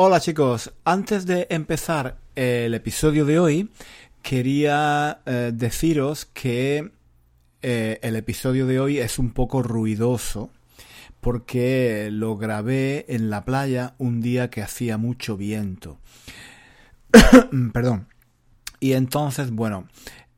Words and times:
Hola 0.00 0.20
chicos, 0.20 0.72
antes 0.84 1.26
de 1.26 1.48
empezar 1.50 2.18
el 2.36 2.72
episodio 2.74 3.24
de 3.24 3.40
hoy, 3.40 3.72
quería 4.22 5.22
eh, 5.26 5.50
deciros 5.52 6.24
que 6.24 6.92
eh, 7.62 7.98
el 8.00 8.14
episodio 8.14 8.68
de 8.68 8.78
hoy 8.78 8.98
es 8.98 9.18
un 9.18 9.32
poco 9.32 9.60
ruidoso 9.60 10.52
porque 11.20 12.10
lo 12.12 12.36
grabé 12.36 13.06
en 13.08 13.28
la 13.28 13.44
playa 13.44 13.96
un 13.98 14.20
día 14.20 14.50
que 14.50 14.62
hacía 14.62 14.98
mucho 14.98 15.36
viento. 15.36 15.98
Perdón. 17.72 18.06
Y 18.78 18.92
entonces, 18.92 19.50
bueno, 19.50 19.88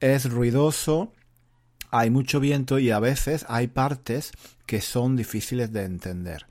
es 0.00 0.30
ruidoso, 0.30 1.12
hay 1.90 2.08
mucho 2.08 2.40
viento 2.40 2.78
y 2.78 2.92
a 2.92 2.98
veces 2.98 3.44
hay 3.46 3.66
partes 3.66 4.32
que 4.64 4.80
son 4.80 5.16
difíciles 5.16 5.70
de 5.70 5.84
entender. 5.84 6.46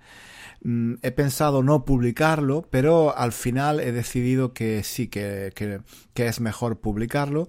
Mm, 0.61 0.95
he 1.01 1.11
pensado 1.11 1.63
no 1.63 1.85
publicarlo, 1.85 2.67
pero 2.69 3.17
al 3.17 3.31
final 3.31 3.79
he 3.79 3.91
decidido 3.91 4.53
que 4.53 4.83
sí, 4.83 5.07
que, 5.07 5.53
que, 5.55 6.27
es 6.27 6.39
mejor 6.39 6.79
publicarlo. 6.79 7.47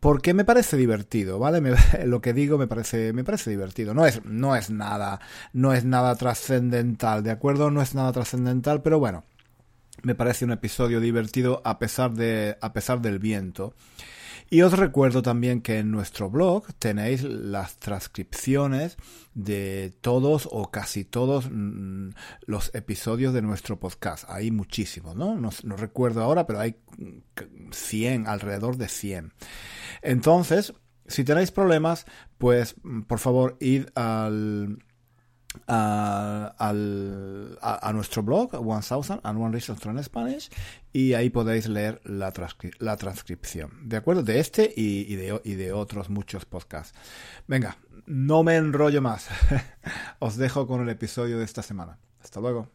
Porque 0.00 0.32
me 0.32 0.44
parece 0.44 0.76
divertido, 0.76 1.38
¿vale? 1.40 1.60
lo 2.06 2.20
que 2.20 2.32
digo 2.32 2.56
me 2.56 2.68
parece, 2.68 3.12
me 3.12 3.24
parece 3.24 3.50
divertido. 3.50 3.94
No 3.94 4.06
es, 4.06 4.24
no 4.24 4.56
es 4.56 4.70
nada, 4.70 5.20
no 5.52 5.72
es 5.74 5.84
nada 5.84 6.14
trascendental, 6.16 7.22
¿de 7.22 7.32
acuerdo? 7.32 7.70
No 7.70 7.82
es 7.82 7.94
nada 7.94 8.12
trascendental, 8.12 8.82
pero 8.82 8.98
bueno, 9.00 9.24
me 10.02 10.14
parece 10.14 10.44
un 10.44 10.52
episodio 10.52 11.00
divertido 11.00 11.60
a 11.64 11.78
pesar 11.78 12.12
de, 12.12 12.56
a 12.60 12.72
pesar 12.72 13.00
del 13.00 13.18
viento. 13.18 13.74
Y 14.50 14.62
os 14.62 14.72
recuerdo 14.72 15.20
también 15.20 15.60
que 15.60 15.78
en 15.78 15.90
nuestro 15.90 16.30
blog 16.30 16.72
tenéis 16.78 17.22
las 17.22 17.78
transcripciones 17.78 18.96
de 19.34 19.94
todos 20.00 20.48
o 20.50 20.70
casi 20.70 21.04
todos 21.04 21.50
mm, 21.50 22.10
los 22.46 22.74
episodios 22.74 23.34
de 23.34 23.42
nuestro 23.42 23.78
podcast. 23.78 24.24
Hay 24.28 24.50
muchísimos, 24.50 25.16
¿no? 25.16 25.36
¿no? 25.36 25.50
Recuerdo 25.76 26.22
ahora, 26.22 26.46
pero 26.46 26.60
hay 26.60 26.76
100, 27.72 28.26
alrededor 28.26 28.78
de 28.78 28.88
100. 28.88 29.34
Entonces, 30.00 30.72
si 31.06 31.24
tenéis 31.24 31.50
problemas, 31.50 32.06
pues 32.38 32.76
mm, 32.82 33.02
por 33.02 33.18
favor 33.18 33.58
id 33.60 33.86
al 33.94 34.78
a, 35.66 36.72
nuestro 37.92 38.22
blog, 38.22 38.54
1000 38.54 39.20
and 39.22 39.40
One 39.40 39.52
Reason 39.52 39.76
en 39.84 40.04
Spanish, 40.04 40.50
y 40.92 41.14
ahí 41.14 41.30
podéis 41.30 41.68
leer 41.68 42.00
la, 42.04 42.32
la 42.78 42.96
transcripción, 42.96 43.70
¿de 43.88 43.96
acuerdo? 43.96 44.22
De 44.22 44.40
este 44.40 44.72
y, 44.76 45.14
de, 45.16 45.40
y 45.44 45.54
de 45.54 45.72
otros 45.72 46.10
muchos 46.10 46.44
podcasts. 46.44 46.96
Venga, 47.46 47.76
no 48.06 48.42
me 48.42 48.56
enrollo 48.56 49.02
más. 49.02 49.28
Os 50.18 50.36
dejo 50.36 50.66
con 50.66 50.82
el 50.82 50.88
episodio 50.88 51.38
de 51.38 51.44
esta 51.44 51.62
semana. 51.62 51.98
Hasta 52.20 52.40
luego. 52.40 52.68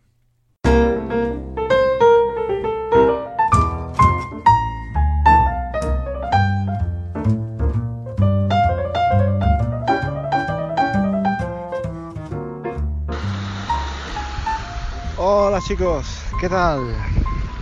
Hola 15.26 15.62
chicos, 15.62 16.06
¿qué 16.38 16.50
tal? 16.50 16.98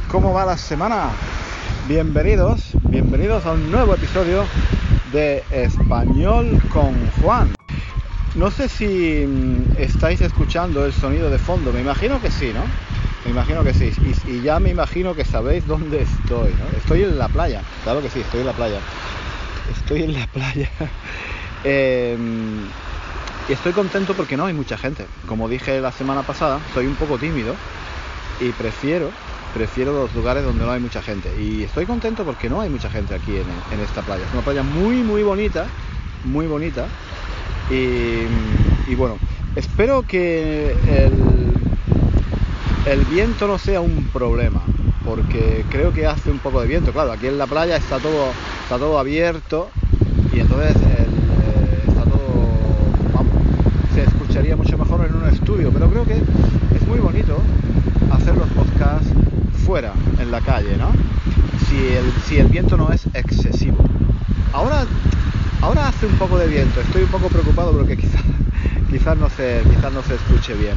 ¿Cómo 0.08 0.34
va 0.34 0.46
la 0.46 0.58
semana? 0.58 1.12
Bienvenidos, 1.88 2.76
bienvenidos 2.90 3.46
a 3.46 3.52
un 3.52 3.70
nuevo 3.70 3.94
episodio 3.94 4.48
de 5.12 5.46
Español 5.52 6.58
con 6.70 7.06
Juan. 7.22 7.56
No 8.34 8.50
sé 8.50 8.68
si 8.68 9.28
mm, 9.28 9.78
estáis 9.78 10.22
escuchando 10.22 10.84
el 10.88 10.92
sonido 10.92 11.30
de 11.30 11.38
fondo, 11.38 11.72
me 11.72 11.82
imagino 11.82 12.20
que 12.20 12.32
sí, 12.32 12.52
¿no? 12.52 12.64
Me 13.26 13.30
imagino 13.30 13.64
que 13.64 13.76
sí, 13.76 13.92
y, 14.26 14.42
ya 14.42 14.60
me 14.60 14.72
imagino 14.72 15.14
que 15.14 15.24
sabéis 15.24 15.68
dónde 15.68 16.02
estoy, 16.02 16.56
¿no? 16.56 16.66
Estoy 16.80 17.04
en 17.04 17.20
la 17.20 17.28
playa, 17.28 17.62
claro 17.84 18.02
que 18.02 18.10
sí, 18.10 18.22
estoy 18.22 18.40
en 18.40 18.48
la 18.48 18.54
playa. 18.54 18.80
Estoy 19.70 20.02
en 20.02 20.14
la 20.14 20.26
playa. 20.26 20.68
eh, 21.64 22.18
y 23.52 23.54
estoy 23.54 23.74
contento 23.74 24.14
porque 24.16 24.38
no 24.38 24.46
hay 24.46 24.54
mucha 24.54 24.78
gente. 24.78 25.04
Como 25.28 25.50
dije 25.50 25.82
la 25.82 25.92
semana 25.92 26.24
pasada, 26.24 26.58
soy 26.74 26.86
un 26.88 26.96
poco 26.96 27.18
tímido 27.18 27.54
y 28.40 28.48
prefiero, 28.54 29.10
prefiero 29.54 29.92
los 29.92 30.16
lugares 30.16 30.46
donde 30.46 30.64
no 30.64 30.72
hay 30.72 30.80
mucha 30.80 31.02
gente. 31.02 31.30
Y 31.38 31.64
estoy 31.64 31.86
contento 31.86 32.24
porque 32.24 32.50
no 32.50 32.62
hay 32.62 32.70
mucha 32.70 32.90
gente 32.90 33.14
aquí 33.14 33.34
en, 33.36 33.80
esta 33.82 34.04
playa. 34.04 34.24
Es 34.26 34.32
una 34.32 34.42
playa 34.42 34.64
muy, 34.64 35.04
muy 35.04 35.24
bonita, 35.24 35.68
muy 36.24 36.48
bonita. 36.48 36.88
Y, 37.70 38.96
bueno, 38.96 39.18
espero 39.58 40.04
que 40.08 40.72
el, 40.72 41.12
el 42.90 43.06
viento 43.08 43.48
no 43.48 43.58
sea 43.58 43.82
un 43.82 44.06
problema 44.14 44.62
porque 45.04 45.66
creo 45.70 45.92
que 45.92 46.08
hace 46.08 46.32
un 46.32 46.40
poco 46.40 46.62
de 46.62 46.68
viento. 46.70 46.94
Claro, 46.94 47.12
aquí 47.12 47.28
en 47.28 47.38
la 47.38 47.48
playa 47.48 47.76
está 47.76 48.00
todo, 48.00 48.32
está 48.64 48.78
todo 48.78 48.98
abierto 48.98 49.68
y 50.34 50.40
entonces 50.40 51.01
mucho 54.42 54.78
mejor 54.78 55.06
en 55.06 55.16
un 55.16 55.28
estudio, 55.30 55.72
pero 55.72 55.88
creo 55.90 56.04
que 56.04 56.16
es 56.16 56.88
muy 56.88 57.00
bonito 57.00 57.38
hacer 58.12 58.36
los 58.36 58.48
podcasts 58.50 59.08
fuera, 59.66 59.94
en 60.20 60.32
la 60.32 60.42
calle, 60.42 60.76
¿no? 60.78 60.92
Si 61.68 61.78
el, 61.78 62.12
si 62.28 62.38
el 62.38 62.48
viento 62.48 62.76
no 62.76 62.92
es 62.92 63.06
excesivo. 63.14 63.78
Ahora, 64.52 64.84
ahora 65.62 65.88
hace 65.88 66.08
un 66.08 66.16
poco 66.16 66.40
de 66.40 66.48
viento, 66.48 66.82
estoy 66.82 67.04
un 67.04 67.10
poco 67.10 67.28
preocupado 67.30 67.72
porque 67.72 67.96
quizás 68.02 68.22
quizás 68.90 69.16
no, 69.16 69.30
se, 69.30 69.62
quizás 69.70 69.94
no 69.94 70.02
se 70.02 70.16
escuche 70.16 70.56
bien. 70.56 70.76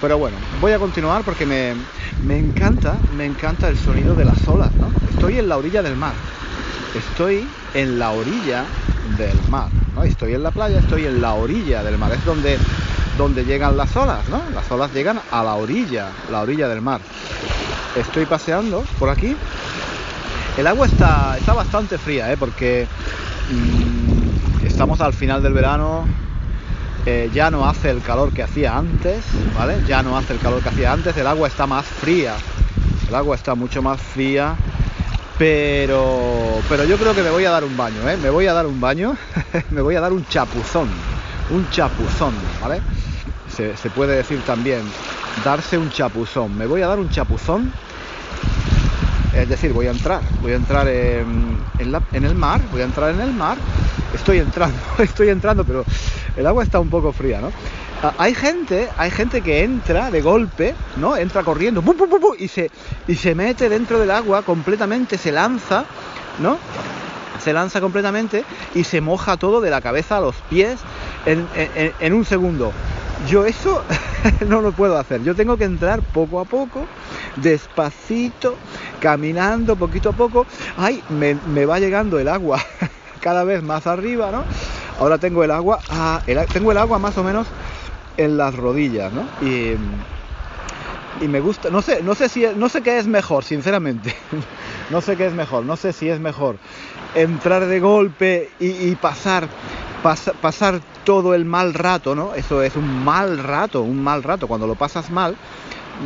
Pero 0.00 0.16
bueno, 0.16 0.36
voy 0.60 0.72
a 0.72 0.78
continuar 0.78 1.22
porque 1.22 1.44
me, 1.44 1.74
me 2.24 2.38
encanta, 2.38 2.96
me 3.16 3.26
encanta 3.26 3.68
el 3.68 3.76
sonido 3.76 4.14
de 4.14 4.24
las 4.24 4.46
olas, 4.46 4.72
¿no? 4.76 4.90
Estoy 5.10 5.38
en 5.38 5.48
la 5.48 5.58
orilla 5.58 5.82
del 5.82 5.96
mar. 5.96 6.14
Estoy 6.94 7.46
en 7.74 7.98
la 7.98 8.12
orilla 8.12 8.64
del 9.18 9.36
mar, 9.50 9.68
Estoy 10.04 10.34
en 10.34 10.42
la 10.42 10.50
playa, 10.50 10.78
estoy 10.78 11.06
en 11.06 11.20
la 11.20 11.34
orilla 11.34 11.82
del 11.82 11.98
mar. 11.98 12.12
Es 12.12 12.24
donde 12.24 13.44
llegan 13.44 13.76
las 13.76 13.94
olas, 13.96 14.28
¿no? 14.28 14.42
Las 14.54 14.70
olas 14.70 14.92
llegan 14.92 15.20
a 15.30 15.44
la 15.44 15.54
orilla, 15.54 16.08
la 16.30 16.40
orilla 16.40 16.68
del 16.68 16.80
mar. 16.80 17.00
Estoy 17.94 18.26
paseando 18.26 18.84
por 18.98 19.10
aquí. 19.10 19.36
El 20.56 20.66
agua 20.66 20.86
está, 20.86 21.36
está 21.38 21.52
bastante 21.52 21.98
fría, 21.98 22.32
¿eh? 22.32 22.36
Porque 22.36 22.86
mm, 23.50 24.66
estamos 24.66 25.00
al 25.00 25.12
final 25.12 25.42
del 25.42 25.52
verano. 25.52 26.04
Eh, 27.04 27.30
ya 27.34 27.50
no 27.50 27.68
hace 27.68 27.90
el 27.90 28.00
calor 28.00 28.32
que 28.32 28.42
hacía 28.42 28.76
antes, 28.76 29.24
¿vale? 29.56 29.76
Ya 29.86 30.02
no 30.02 30.16
hace 30.16 30.32
el 30.32 30.40
calor 30.40 30.62
que 30.62 30.68
hacía 30.70 30.92
antes. 30.92 31.16
El 31.16 31.26
agua 31.26 31.48
está 31.48 31.66
más 31.66 31.84
fría. 31.84 32.34
El 33.08 33.14
agua 33.14 33.36
está 33.36 33.54
mucho 33.54 33.82
más 33.82 34.00
fría. 34.00 34.56
Pero, 35.38 36.60
pero 36.68 36.84
yo 36.84 36.96
creo 36.98 37.14
que 37.14 37.22
me 37.22 37.30
voy 37.30 37.44
a 37.44 37.50
dar 37.50 37.64
un 37.64 37.76
baño, 37.76 38.08
¿eh? 38.08 38.16
Me 38.16 38.30
voy 38.30 38.46
a 38.46 38.52
dar 38.52 38.66
un 38.66 38.80
baño. 38.80 39.16
me 39.70 39.80
voy 39.80 39.96
a 39.96 40.00
dar 40.00 40.12
un 40.12 40.24
chapuzón. 40.26 40.88
Un 41.50 41.68
chapuzón, 41.70 42.34
¿vale? 42.60 42.80
se, 43.52 43.90
puede 43.90 44.16
decir 44.16 44.40
también 44.44 44.82
darse 45.44 45.78
un 45.78 45.90
chapuzón. 45.90 46.56
Me 46.56 46.66
voy 46.66 46.82
a 46.82 46.86
dar 46.86 46.98
un 46.98 47.08
chapuzón, 47.10 47.72
es 49.34 49.48
decir, 49.48 49.72
voy 49.72 49.86
a 49.86 49.90
entrar, 49.90 50.20
voy 50.40 50.52
a 50.52 50.56
entrar 50.56 50.88
en, 50.88 51.58
el 51.78 52.34
mar, 52.34 52.60
voy 52.70 52.80
a 52.80 52.84
entrar 52.84 53.10
en 53.10 53.20
el 53.20 53.32
mar, 53.32 53.58
estoy 54.14 54.38
entrando, 54.38 54.78
estoy 54.98 55.28
entrando, 55.28 55.64
pero 55.64 55.84
el 56.36 56.46
agua 56.46 56.62
está 56.62 56.80
un 56.80 56.88
poco 56.88 57.12
fría, 57.12 57.40
¿no? 57.40 57.52
Ah, 58.02 58.14
hay 58.18 58.34
gente, 58.34 58.88
hay 58.96 59.10
gente 59.10 59.42
que 59.42 59.62
entra 59.62 60.10
de 60.10 60.22
golpe, 60.22 60.74
¿no? 60.96 61.16
Entra 61.16 61.44
corriendo, 61.44 61.82
y, 62.38 62.48
se, 62.48 62.70
y 63.06 63.14
se 63.14 63.34
mete 63.34 63.68
dentro 63.68 63.98
del 63.98 64.10
agua 64.10 64.42
completamente, 64.42 65.18
se 65.18 65.32
lanza, 65.32 65.84
¿no? 66.40 66.58
se 67.42 67.52
lanza 67.52 67.80
completamente 67.80 68.44
y 68.72 68.84
se 68.84 69.00
moja 69.00 69.36
todo 69.36 69.60
de 69.60 69.68
la 69.68 69.80
cabeza 69.80 70.18
a 70.18 70.20
los 70.20 70.36
pies 70.48 70.78
en 71.26 72.12
un 72.12 72.24
segundo. 72.24 72.72
Yo 73.28 73.46
eso 73.46 73.82
no 74.48 74.60
lo 74.60 74.72
puedo 74.72 74.98
hacer. 74.98 75.22
Yo 75.22 75.34
tengo 75.34 75.56
que 75.56 75.64
entrar 75.64 76.02
poco 76.02 76.40
a 76.40 76.44
poco, 76.44 76.86
despacito, 77.36 78.56
caminando 79.00 79.76
poquito 79.76 80.10
a 80.10 80.12
poco. 80.12 80.46
Ay, 80.76 81.02
me, 81.08 81.66
va 81.66 81.78
llegando 81.78 82.18
el 82.18 82.28
agua 82.28 82.60
cada 83.20 83.44
vez 83.44 83.62
más 83.62 83.86
arriba, 83.86 84.30
¿no? 84.30 84.44
Ahora 84.98 85.18
tengo 85.18 85.42
el 85.44 85.50
agua, 85.50 85.80
ah, 85.90 86.20
tengo 86.52 86.72
el 86.72 86.78
agua 86.78 86.98
más 86.98 87.16
o 87.18 87.24
menos 87.24 87.46
en 88.16 88.36
las 88.36 88.54
rodillas, 88.54 89.12
¿no? 89.12 89.26
Y, 89.46 89.76
y 91.22 91.28
me 91.28 91.40
gusta, 91.40 91.70
no 91.70 91.82
sé, 91.82 92.02
no 92.02 92.14
sé 92.14 92.28
si, 92.28 92.44
no 92.56 92.68
sé 92.68 92.82
qué 92.82 92.98
es 92.98 93.06
mejor, 93.06 93.44
sinceramente. 93.44 94.14
no 94.90 95.00
sé 95.00 95.16
qué 95.16 95.26
es 95.26 95.32
mejor, 95.32 95.64
no 95.64 95.76
sé 95.76 95.92
si 95.92 96.08
es 96.08 96.20
mejor 96.20 96.58
entrar 97.14 97.66
de 97.66 97.80
golpe 97.80 98.50
y, 98.58 98.94
pasar, 98.96 99.48
pasar 100.02 100.80
todo 101.04 101.34
el 101.34 101.44
mal 101.44 101.74
rato, 101.74 102.14
¿no? 102.14 102.34
Eso 102.34 102.62
es 102.62 102.76
un 102.76 103.04
mal 103.04 103.38
rato, 103.38 103.82
un 103.82 104.02
mal 104.02 104.22
rato. 104.22 104.48
Cuando 104.48 104.66
lo 104.66 104.74
pasas 104.74 105.10
mal 105.10 105.36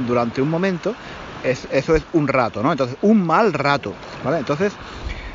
durante 0.06 0.42
un 0.42 0.50
momento, 0.50 0.94
es, 1.44 1.68
eso 1.70 1.94
es 1.94 2.02
un 2.12 2.28
rato, 2.28 2.62
¿no? 2.62 2.72
Entonces, 2.72 2.96
un 3.02 3.24
mal 3.24 3.52
rato, 3.52 3.94
¿vale? 4.24 4.38
Entonces, 4.38 4.72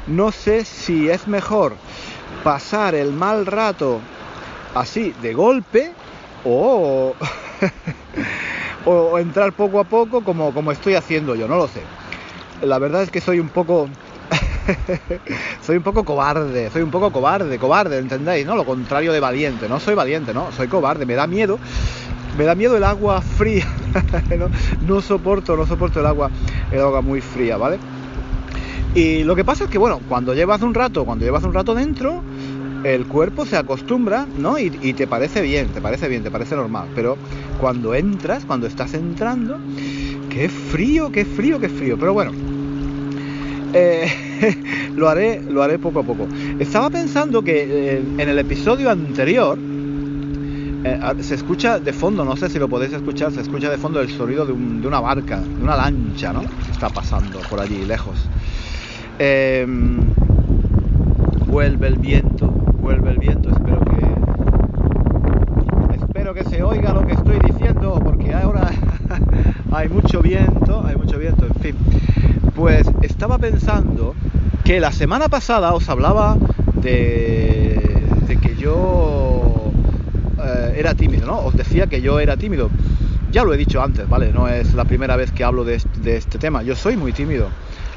no 0.08 0.32
sé 0.32 0.66
si 0.66 1.10
es 1.10 1.28
mejor 1.28 1.76
pasar 2.44 2.96
el 2.96 3.12
mal 3.12 3.46
rato 3.46 4.00
así 4.74 5.14
de 5.22 5.34
golpe 5.34 5.94
o 8.86 9.20
entrar 9.20 9.54
poco 9.54 9.80
a 9.80 9.84
poco 9.84 10.24
como, 10.24 10.54
como 10.54 10.72
estoy 10.72 10.96
haciendo 10.96 11.36
yo, 11.36 11.48
no 11.48 11.58
lo 11.58 11.68
sé. 11.68 11.82
La 12.62 12.80
verdad 12.80 13.04
es 13.04 13.12
que 13.12 13.22
soy 13.22 13.40
un 13.40 13.50
poco 13.50 13.88
soy 15.62 15.78
un 15.78 15.84
poco 15.84 16.04
cobarde, 16.04 16.70
soy 16.72 16.82
un 16.82 16.92
poco 16.92 17.12
cobarde, 17.12 17.58
cobarde, 17.58 17.98
¿entendéis? 17.98 18.46
¿No? 18.46 18.56
Lo 18.56 18.66
contrario 18.66 19.14
de 19.14 19.20
valiente, 19.20 19.68
no 19.68 19.80
soy 19.80 19.96
valiente, 19.96 20.34
no, 20.34 20.52
soy 20.52 20.68
cobarde, 20.68 21.06
me 21.06 21.16
da 21.16 21.28
miedo, 21.28 21.60
me 22.38 22.46
da 22.46 22.56
miedo 22.56 22.78
el 22.78 22.84
agua 22.84 23.22
fría, 23.22 23.68
no, 24.88 25.02
soporto, 25.02 25.56
no 25.56 25.66
soporto 25.66 26.00
el 26.00 26.06
agua, 26.06 26.30
el 26.72 26.80
agua 26.80 27.02
muy 27.02 27.22
fría, 27.22 27.58
¿vale? 27.58 27.80
Y 28.94 29.24
lo 29.24 29.36
que 29.36 29.46
pasa 29.46 29.66
es 29.66 29.70
que, 29.70 29.78
bueno, 29.78 30.02
cuando 30.10 30.34
llevas 30.34 30.62
un 30.62 30.74
rato, 30.74 31.06
cuando 31.06 31.24
llevas 31.24 31.44
un 31.44 31.54
rato 31.54 31.74
dentro, 31.74 32.22
el 32.84 33.06
cuerpo 33.08 33.46
se 33.46 33.58
acostumbra, 33.58 34.28
¿no? 34.38 34.58
Y, 34.58 34.70
te 34.70 35.08
parece 35.08 35.42
bien, 35.42 35.68
te 35.68 35.82
parece 35.82 36.08
bien, 36.08 36.24
te 36.24 36.32
parece 36.32 36.56
normal. 36.56 36.88
Pero 36.96 37.18
cuando 37.60 37.94
entras, 37.94 38.46
cuando 38.46 38.68
estás 38.68 38.94
entrando, 38.94 39.58
qué 40.30 40.50
frío, 40.50 41.12
qué 41.12 41.26
frío, 41.26 41.60
qué 41.60 41.70
frío. 41.70 41.98
Pero 41.98 42.14
bueno, 42.14 42.32
eh, 43.74 44.08
lo, 44.96 45.10
haré, 45.10 45.42
lo 45.42 45.64
haré 45.64 45.80
poco 45.80 46.00
a 46.00 46.04
poco. 46.04 46.28
Estaba 46.60 46.90
pensando 46.90 47.44
que 47.44 47.64
eh, 47.64 48.04
en 48.18 48.30
el 48.30 48.40
episodio 48.40 48.90
anterior 48.90 49.58
eh, 50.84 51.00
se 51.20 51.36
escucha 51.36 51.80
de 51.80 51.94
fondo, 51.94 52.26
no 52.26 52.36
sé 52.36 52.50
si 52.50 52.58
lo 52.58 52.68
podéis 52.68 52.94
escuchar, 52.94 53.32
se 53.32 53.42
escucha 53.42 53.70
de 53.70 53.78
fondo 53.78 54.02
el 54.02 54.10
sonido 54.10 54.46
de, 54.46 54.54
una 54.54 55.00
barca, 55.00 55.40
de 55.40 55.64
una 55.64 55.76
lancha, 55.76 56.34
¿no? 56.34 56.42
está 56.72 56.90
pasando 56.90 57.40
por 57.42 57.60
allí, 57.60 57.86
lejos. 57.86 58.28
Em, 59.20 60.00
vuelve 61.46 61.88
el 61.88 61.98
viento, 61.98 62.48
vuelve 62.82 63.12
el 63.12 63.20
viento, 63.20 63.52
espero 63.52 63.80
que 63.82 64.02
espero 65.94 66.34
que 66.34 66.44
se 66.44 66.64
oiga 66.64 66.94
lo 66.94 67.06
que 67.06 67.14
estoy 67.14 67.40
diciendo 67.40 68.00
porque 68.04 68.34
ahora 68.34 68.72
hay 69.72 69.88
mucho 69.88 70.22
viento, 70.22 70.84
hay 70.86 70.96
mucho 70.96 71.18
viento, 71.20 71.46
en 71.46 71.56
fin. 71.56 71.76
Pues 72.56 72.88
estaba 73.02 73.38
pensando 73.38 74.16
que 74.64 74.80
la 74.80 74.92
semana 74.92 75.30
pasada 75.30 75.74
os 75.74 75.88
hablaba 75.90 76.38
de, 76.82 78.02
que 78.42 78.56
yo 78.56 79.72
eh, 80.44 80.76
era 80.78 80.96
tímido, 80.96 81.28
¿no? 81.28 81.40
Os 81.40 81.56
decía 81.56 81.88
que 81.88 82.02
yo 82.02 82.20
era 82.20 82.36
tímido. 82.36 82.70
Ya 83.32 83.44
lo 83.44 83.54
he 83.54 83.58
dicho 83.58 83.82
antes, 83.82 84.10
¿vale? 84.10 84.32
No 84.34 84.48
es 84.48 84.74
la 84.74 84.86
primera 84.86 85.16
vez 85.16 85.32
que 85.32 85.44
hablo 85.44 85.64
de, 85.64 85.76
este 85.76 86.40
tema. 86.40 86.64
Yo 86.64 86.76
soy 86.76 86.98
muy 86.98 87.14
tímido. 87.14 87.48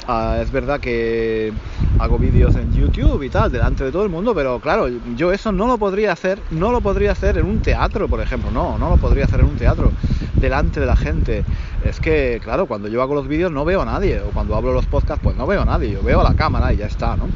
Ah, 0.06 0.38
es 0.42 0.52
verdad 0.52 0.78
que 0.78 1.52
hago 1.98 2.18
vídeos 2.18 2.54
en 2.56 2.72
YouTube 2.72 3.22
y 3.22 3.30
tal, 3.30 3.50
delante 3.50 3.84
de 3.84 3.92
todo 3.92 4.04
el 4.04 4.10
mundo, 4.10 4.34
pero 4.34 4.60
claro, 4.60 4.88
yo 5.16 5.32
eso 5.32 5.52
no 5.52 5.66
lo 5.66 5.78
podría 5.78 6.12
hacer, 6.12 6.38
no 6.50 6.72
lo 6.72 6.80
podría 6.80 7.12
hacer 7.12 7.38
en 7.38 7.46
un 7.46 7.60
teatro, 7.60 8.08
por 8.08 8.20
ejemplo, 8.20 8.50
no, 8.50 8.78
no 8.78 8.90
lo 8.90 8.96
podría 8.96 9.24
hacer 9.24 9.40
en 9.40 9.46
un 9.46 9.56
teatro 9.56 9.92
delante 10.44 10.80
de 10.80 10.86
la 10.86 10.96
gente. 10.96 11.44
Es 11.84 12.00
que, 12.00 12.40
claro, 12.42 12.66
cuando 12.66 12.88
yo 12.88 13.02
hago 13.02 13.14
los 13.14 13.28
vídeos 13.28 13.50
no 13.50 13.64
veo 13.64 13.82
a 13.82 13.84
nadie, 13.84 14.20
o 14.20 14.30
cuando 14.30 14.54
hablo 14.54 14.72
los 14.72 14.86
podcasts, 14.86 15.22
pues 15.22 15.36
no 15.36 15.46
veo 15.46 15.62
a 15.62 15.64
nadie, 15.64 15.90
yo 15.90 16.02
veo 16.02 16.20
a 16.20 16.24
la 16.24 16.34
cámara 16.34 16.72
y 16.72 16.76
ya 16.76 16.86
está, 16.86 17.16
¿no? 17.16 17.28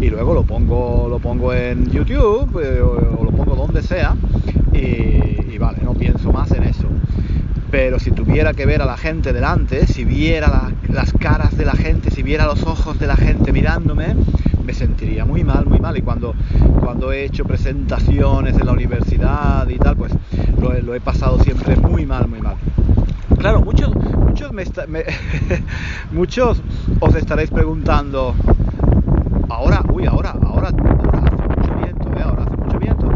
Y 0.00 0.10
luego 0.10 0.34
lo 0.34 0.42
pongo, 0.42 1.06
lo 1.08 1.18
pongo 1.18 1.52
en 1.52 1.90
YouTube 1.90 2.60
eh, 2.62 2.80
o, 2.80 3.24
lo 3.24 3.30
pongo 3.30 3.56
donde 3.56 3.82
sea 3.82 4.14
y, 4.72 5.56
vale, 5.58 5.78
no 5.82 5.94
pienso 5.94 6.32
más 6.32 6.50
en 6.52 6.64
eso. 6.64 6.86
Pero 7.70 7.98
si 7.98 8.10
tuviera 8.10 8.52
que 8.52 8.66
ver 8.66 8.82
a 8.82 8.86
la 8.86 8.96
gente 8.96 9.32
delante, 9.32 9.86
si 9.86 10.04
viera 10.04 10.70
las 10.88 11.12
caras 11.14 11.56
de 11.56 11.64
la 11.64 11.72
gente, 11.72 12.10
si 12.10 12.22
viera 12.22 12.46
los 12.46 12.62
ojos 12.62 12.98
de 12.98 13.06
la 13.06 13.16
gente 13.16 13.45
sentiría 14.76 15.24
muy 15.24 15.42
mal, 15.42 15.66
muy 15.66 15.80
mal. 15.80 15.96
Y 15.96 16.02
cuando, 16.02 16.34
cuando 16.80 17.12
he 17.12 17.24
hecho 17.24 17.44
presentaciones 17.44 18.56
en 18.56 18.66
la 18.66 18.72
universidad 18.72 19.68
y 19.68 19.78
tal, 19.78 19.96
pues 19.96 20.12
lo, 20.60 20.94
he 20.94 21.00
pasado 21.00 21.38
siempre 21.40 21.76
muy 21.76 22.06
mal, 22.06 22.28
muy 22.28 22.40
mal. 22.40 22.56
Claro, 23.38 23.60
muchos, 23.62 23.94
muchos, 23.94 24.52
me, 24.52 24.64
muchos 26.12 26.62
os 27.00 27.14
estaréis 27.14 27.50
preguntando, 27.50 28.34
ahora, 29.48 29.82
uy, 29.92 30.06
ahora, 30.06 30.30
ahora, 30.42 30.68
ahora 30.68 31.18
hace 31.22 31.48
mucho 31.48 31.74
viento, 31.82 32.08
¿eh? 32.08 32.22
ahora 32.22 32.44
hace 32.44 32.56
mucho 32.56 32.78
viento. 32.78 33.10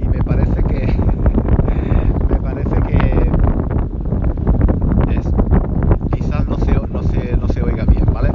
Y 0.00 0.08
me 0.08 0.22
parece 0.22 0.62
que, 0.64 0.98
me 2.28 2.40
parece 2.40 2.76
que 2.88 2.96
es, 5.16 5.26
quizás 6.16 6.46
no 6.46 6.58
se, 6.58 6.72
no, 6.72 7.02
se, 7.02 7.36
no 7.36 7.48
se 7.48 7.62
oiga 7.62 7.84
bien, 7.84 8.06
¿vale? 8.12 8.30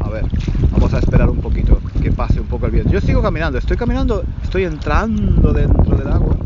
A 0.00 0.08
ver, 0.08 0.24
vamos 0.70 0.94
a 0.94 0.98
esperar 0.98 1.28
un 1.28 1.38
poquito 1.38 1.78
que 2.02 2.10
pase 2.12 2.40
un 2.40 2.46
poco 2.46 2.66
el 2.66 2.72
viento. 2.72 2.90
Yo 2.90 3.00
sigo 3.00 3.22
estoy 3.42 3.76
caminando, 3.76 4.22
estoy 4.44 4.64
entrando 4.64 5.52
dentro 5.52 5.96
del 5.96 6.06
agua, 6.06 6.36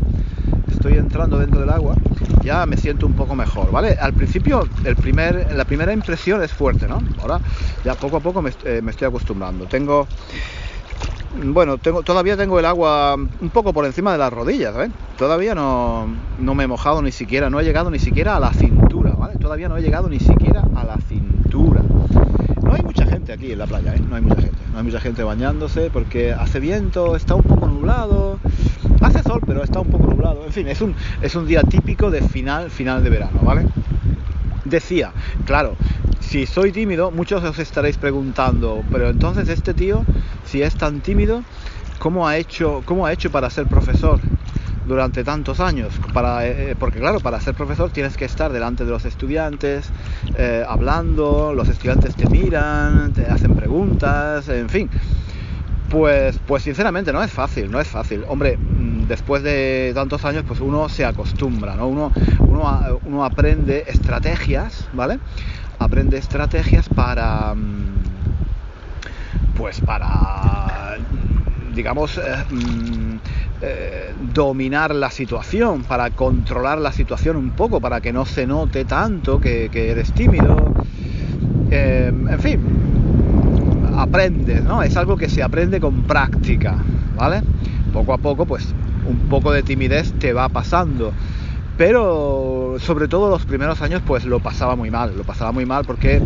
estoy 0.71 0.93
entrando 0.93 1.37
dentro 1.37 1.59
del 1.59 1.69
agua, 1.69 1.95
ya 2.43 2.65
me 2.65 2.75
siento 2.75 3.05
un 3.05 3.13
poco 3.13 3.35
mejor, 3.35 3.71
¿vale? 3.71 3.95
Al 4.01 4.13
principio, 4.13 4.67
el 4.83 4.95
primer, 4.95 5.53
la 5.55 5.63
primera 5.65 5.93
impresión 5.93 6.41
es 6.41 6.51
fuerte, 6.51 6.87
¿no? 6.87 6.99
Ahora 7.21 7.39
ya 7.85 7.93
poco 7.93 8.17
a 8.17 8.19
poco 8.19 8.41
me, 8.41 8.49
eh, 8.65 8.81
estoy 8.87 9.07
acostumbrando. 9.07 9.65
Tengo, 9.65 10.07
bueno, 11.43 11.77
tengo, 11.77 12.01
todavía 12.01 12.35
tengo 12.35 12.57
el 12.57 12.65
agua 12.65 13.13
un 13.13 13.49
poco 13.51 13.73
por 13.73 13.85
encima 13.85 14.11
de 14.11 14.17
las 14.17 14.33
rodillas, 14.33 14.75
¿eh? 14.77 14.89
Todavía 15.19 15.53
no, 15.53 16.07
no 16.39 16.55
me 16.55 16.63
he 16.63 16.67
mojado 16.67 17.03
ni 17.03 17.11
siquiera, 17.11 17.51
no 17.51 17.59
he 17.59 17.63
llegado 17.63 17.91
ni 17.91 17.99
siquiera 17.99 18.37
a 18.37 18.39
la 18.39 18.51
cintura, 18.53 19.11
¿vale? 19.11 19.35
Todavía 19.35 19.69
no 19.69 19.77
he 19.77 19.83
llegado 19.83 20.09
ni 20.09 20.19
siquiera 20.19 20.63
a 20.75 20.83
la 20.83 20.97
cintura. 20.97 21.26
Mucha 22.97 23.11
gente 23.11 23.31
aquí 23.31 23.51
en 23.51 23.59
la 23.59 23.67
playa, 23.67 23.93
¿eh? 23.93 24.01
No 24.09 24.15
hay 24.15 24.23
mucha 24.23 24.41
gente. 24.41 24.57
No 24.71 24.79
hay 24.79 24.83
mucha 24.83 24.99
gente 24.99 25.21
bañándose 25.21 25.91
porque 25.91 26.33
hace 26.33 26.59
viento, 26.59 27.15
está 27.15 27.35
un 27.35 27.43
poco 27.43 27.67
nublado. 27.67 28.39
Hace 29.01 29.21
sol, 29.21 29.39
pero 29.45 29.63
está 29.63 29.81
un 29.81 29.87
poco 29.91 30.07
nublado. 30.07 30.43
En 30.43 30.51
fin, 30.51 30.67
es 30.67 30.81
un, 30.81 30.95
es 31.21 31.35
un 31.35 31.45
día 31.45 31.61
típico 31.61 32.09
de 32.09 32.23
final, 32.23 32.71
final 32.71 33.03
de 33.03 33.11
verano, 33.11 33.39
¿vale? 33.43 33.67
Decía, 34.65 35.11
claro, 35.45 35.75
si 36.21 36.47
soy 36.47 36.71
tímido, 36.71 37.11
muchos 37.11 37.43
os 37.43 37.59
estaréis 37.59 37.97
preguntando, 37.97 38.83
pero 38.91 39.11
entonces 39.11 39.47
este 39.47 39.75
tío, 39.75 40.03
si 40.43 40.63
es 40.63 40.73
tan 40.73 41.01
tímido, 41.01 41.43
¿cómo 41.99 42.27
ha 42.27 42.37
hecho, 42.37 42.81
cómo 42.85 43.05
ha 43.05 43.13
hecho 43.13 43.29
para 43.29 43.51
ser 43.51 43.67
profesor? 43.67 44.19
Durante 44.87 45.23
tantos 45.23 45.59
años. 45.59 45.93
Para, 46.13 46.45
eh, 46.47 46.75
porque 46.79 46.99
claro, 46.99 47.19
para 47.19 47.39
ser 47.39 47.53
profesor 47.53 47.91
tienes 47.91 48.17
que 48.17 48.25
estar 48.25 48.51
delante 48.51 48.85
de 48.85 48.91
los 48.91 49.05
estudiantes, 49.05 49.89
eh, 50.37 50.63
hablando, 50.67 51.53
los 51.53 51.69
estudiantes 51.69 52.15
te 52.15 52.27
miran, 52.29 53.13
te 53.13 53.25
hacen 53.25 53.55
preguntas, 53.55 54.47
en 54.49 54.69
fin. 54.69 54.89
Pues, 55.89 56.37
pues 56.45 56.63
sinceramente 56.63 57.13
no 57.13 57.23
es 57.23 57.31
fácil, 57.31 57.71
no 57.71 57.79
es 57.79 57.87
fácil. 57.87 58.25
Hombre, 58.27 58.57
mm, 58.57 59.07
después 59.07 59.41
de 59.41 59.91
tantos 59.95 60.25
años, 60.25 60.43
pues 60.45 60.59
uno 60.59 60.89
se 60.89 61.05
acostumbra, 61.05 61.75
¿no? 61.75 61.87
Uno, 61.87 62.11
uno, 62.39 62.99
uno 63.05 63.23
aprende 63.23 63.85
estrategias, 63.87 64.89
¿vale? 64.91 65.19
Aprende 65.79 66.17
estrategias 66.17 66.89
para, 66.89 67.53
mm, 67.55 67.97
pues 69.57 69.79
para, 69.79 70.97
digamos, 71.73 72.17
eh, 72.17 72.21
mm, 72.49 73.17
eh, 73.61 74.13
dominar 74.33 74.93
la 74.93 75.09
situación, 75.09 75.83
para 75.83 76.11
controlar 76.11 76.77
la 76.77 76.91
situación 76.91 77.37
un 77.37 77.51
poco, 77.51 77.81
para 77.81 78.01
que 78.01 78.13
no 78.13 78.25
se 78.25 78.45
note 78.45 78.85
tanto 78.85 79.39
que, 79.39 79.69
eres 79.73 80.13
tímido. 80.13 80.73
Eh, 81.71 82.11
en 82.29 82.39
fin, 82.39 82.59
aprendes, 83.97 84.63
¿no? 84.63 84.83
Es 84.83 84.95
algo 84.95 85.17
que 85.17 85.27
se 85.27 85.41
aprende 85.41 85.79
con 85.79 86.03
práctica, 86.03 86.77
¿vale? 87.15 87.41
Poco 87.91 88.13
a 88.13 88.19
poco, 88.19 88.45
pues 88.45 88.73
un 89.09 89.17
poco 89.29 89.51
de 89.51 89.63
timidez 89.63 90.13
te 90.13 90.33
va 90.33 90.49
pasando. 90.49 91.11
Pero 91.77 92.75
sobre 92.79 93.07
todo 93.07 93.29
los 93.29 93.45
primeros 93.45 93.81
años, 93.81 94.01
pues 94.05 94.25
lo 94.25 94.39
pasaba 94.39 94.75
muy 94.75 94.91
mal, 94.91 95.17
lo 95.17 95.23
pasaba 95.23 95.51
muy 95.51 95.65
mal 95.65 95.83
porque 95.85 96.21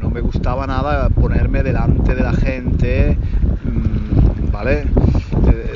no, 0.00 0.10
me 0.10 0.20
gustaba 0.20 0.66
nada 0.66 1.08
ponerme 1.08 1.62
delante 1.62 2.14
de 2.14 2.22
la 2.22 2.32
gente, 2.32 3.16
mm, 3.64 4.52
¿vale? 4.52 4.84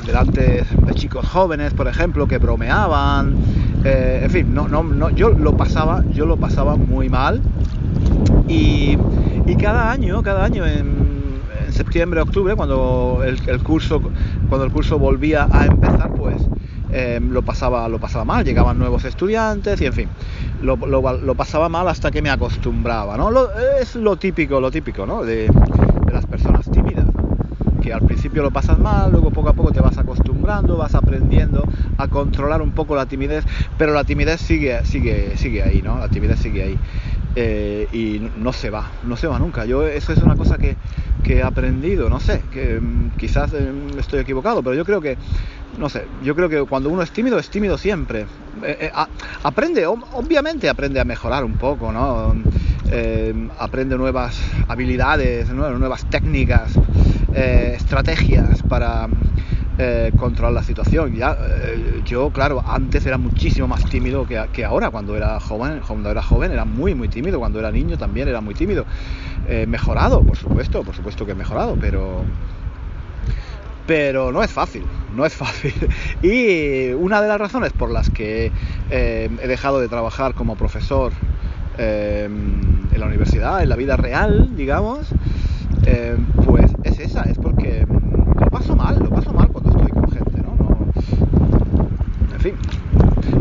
Delante 0.06 0.64
de 0.64 0.94
chicos 0.94 1.26
jóvenes, 1.26 1.74
por 1.74 1.88
ejemplo, 1.88 2.26
que 2.26 2.38
bromeaban, 2.38 3.34
eh, 3.84 4.20
en 4.22 4.30
fin, 4.30 4.54
no, 4.54 4.68
no, 4.68 4.82
no, 4.82 5.10
yo 5.10 5.30
lo 5.30 5.56
pasaba, 5.56 6.04
yo 6.12 6.26
lo 6.26 6.36
pasaba 6.36 6.76
muy 6.76 7.08
mal 7.08 7.40
y 8.48 8.96
cada 9.60 9.90
año, 9.90 10.22
cada 10.22 10.44
año 10.44 10.66
en, 10.66 11.06
septiembre, 11.70 12.20
octubre, 12.20 12.56
cuando 12.56 13.22
el, 13.24 13.62
curso, 13.62 14.00
cuando 14.48 14.64
el 14.64 14.72
curso 14.72 14.98
volvía 14.98 15.46
a 15.50 15.66
empezar, 15.66 16.10
pues 16.14 16.36
em, 16.90 17.30
lo, 17.30 17.42
pasaba, 17.42 17.88
lo 17.88 17.98
pasaba 17.98 18.24
mal, 18.24 18.44
llegaban 18.44 18.78
nuevos 18.78 19.04
estudiantes 19.04 19.80
y 19.82 19.86
en 19.86 19.92
fin, 19.92 20.08
lo, 20.62 21.34
pasaba 21.34 21.68
mal 21.68 21.86
hasta 21.88 22.10
que 22.10 22.22
me 22.22 22.30
acostumbraba, 22.30 23.18
¿no? 23.18 23.30
es 23.78 23.94
lo 23.94 24.16
típico, 24.16 24.58
lo 24.58 24.70
típico, 24.70 25.04
¿no? 25.04 25.22
De, 25.22 25.50
al 27.90 28.02
principio 28.02 28.42
lo 28.42 28.50
pasas 28.50 28.78
mal, 28.78 29.10
luego 29.10 29.30
poco 29.30 29.48
a 29.48 29.52
poco 29.52 29.72
te 29.72 29.80
vas 29.80 29.98
acostumbrando, 29.98 30.76
vas 30.76 30.94
aprendiendo 30.94 31.64
a 31.96 32.08
controlar 32.08 32.62
un 32.62 32.72
poco 32.72 32.96
la 32.96 33.06
timidez, 33.06 33.44
pero 33.78 33.92
la 33.92 34.04
timidez 34.04 34.40
sigue, 34.40 34.84
sigue, 34.84 35.36
sigue 35.36 35.62
ahí, 35.62 35.82
¿no? 35.82 35.98
La 35.98 36.08
timidez 36.08 36.40
sigue 36.40 36.62
ahí. 36.62 36.78
Eh, 37.38 37.86
y 37.92 38.30
no 38.38 38.50
se 38.54 38.70
va, 38.70 38.90
no 39.04 39.14
se 39.18 39.26
va 39.26 39.38
nunca. 39.38 39.66
Yo 39.66 39.86
eso 39.86 40.14
es 40.14 40.22
una 40.22 40.36
cosa 40.36 40.56
que, 40.56 40.76
he 41.26 41.42
aprendido, 41.42 42.08
no 42.08 42.18
sé, 42.18 42.40
que 42.50 42.80
mm, 42.80 43.10
quizás 43.18 43.52
eh, 43.52 43.70
estoy 43.98 44.20
equivocado, 44.20 44.62
pero 44.62 44.74
yo 44.74 44.86
creo 44.86 45.02
que 45.02 45.18
no 45.76 45.90
sé, 45.90 46.06
yo 46.22 46.34
creo 46.34 46.48
que 46.48 46.62
cuando 46.62 46.88
uno 46.88 47.02
es 47.02 47.10
tímido, 47.10 47.38
es 47.38 47.50
tímido 47.50 47.76
siempre. 47.76 48.24
Eh, 48.62 48.90
aprende, 49.42 49.84
obviamente 49.86 50.70
aprende 50.70 50.98
a 50.98 51.04
mejorar 51.04 51.44
un 51.44 51.54
poco, 51.54 51.92
¿no? 51.92 52.34
Aprende 53.58 53.98
nuevas 53.98 54.40
habilidades, 54.68 55.50
nuevas 55.50 56.08
técnicas, 56.08 56.72
estrategias 57.36 58.62
para 58.62 59.08
controlar 60.18 60.54
la 60.54 60.62
situación. 60.62 61.14
Ya, 61.14 61.36
yo, 62.04 62.30
claro, 62.30 62.62
antes 62.66 63.04
era 63.04 63.18
muchísimo 63.18 63.68
más 63.68 63.84
tímido 63.84 64.26
que, 64.26 64.64
ahora, 64.64 64.90
cuando 64.90 65.16
era 65.16 65.38
joven, 65.38 65.80
cuando 65.86 66.10
era 66.10 66.22
joven 66.22 66.52
era 66.52 66.64
muy, 66.64 66.94
muy 66.94 67.08
tímido, 67.08 67.38
cuando 67.38 67.58
era 67.58 67.70
niño 67.70 67.98
también 67.98 68.28
era 68.28 68.40
muy 68.40 68.54
tímido. 68.54 68.86
mejorado, 69.66 70.22
por 70.22 70.36
supuesto, 70.36 70.82
por 70.82 70.94
supuesto 70.94 71.26
que 71.26 71.32
he 71.32 71.34
mejorado, 71.34 71.76
pero 71.80 72.24
pero 73.86 74.32
no 74.32 74.42
es 74.42 74.50
fácil, 74.50 74.84
no 75.14 75.24
es 75.24 75.34
fácil. 75.34 75.72
Y 76.22 76.92
una 76.92 77.22
de 77.22 77.28
las 77.28 77.38
razones 77.38 77.72
por 77.72 77.90
las 77.90 78.10
que 78.10 78.50
eh, 78.90 79.30
he 79.42 79.48
dejado 79.48 79.80
de 79.80 79.88
trabajar 79.88 80.34
como 80.34 80.56
profesor 80.56 81.12
eh, 81.78 82.24
en 82.24 83.00
la 83.00 83.06
universidad, 83.06 83.62
en 83.62 83.68
la 83.68 83.76
vida 83.76 83.96
real, 83.96 84.56
digamos, 84.56 85.06
eh, 85.86 86.16
pues 86.44 86.65
es 86.86 86.98
esa, 87.00 87.22
es 87.22 87.38
porque 87.38 87.86
lo 88.40 88.50
paso 88.50 88.76
mal, 88.76 88.98
lo 88.98 89.10
paso 89.10 89.32
mal 89.32 89.48
cuando 89.48 89.70
estoy 89.70 89.90
con 89.90 90.10
gente, 90.10 90.42
¿no? 90.42 90.56
no 90.56 92.34
en 92.34 92.40
fin, 92.40 92.54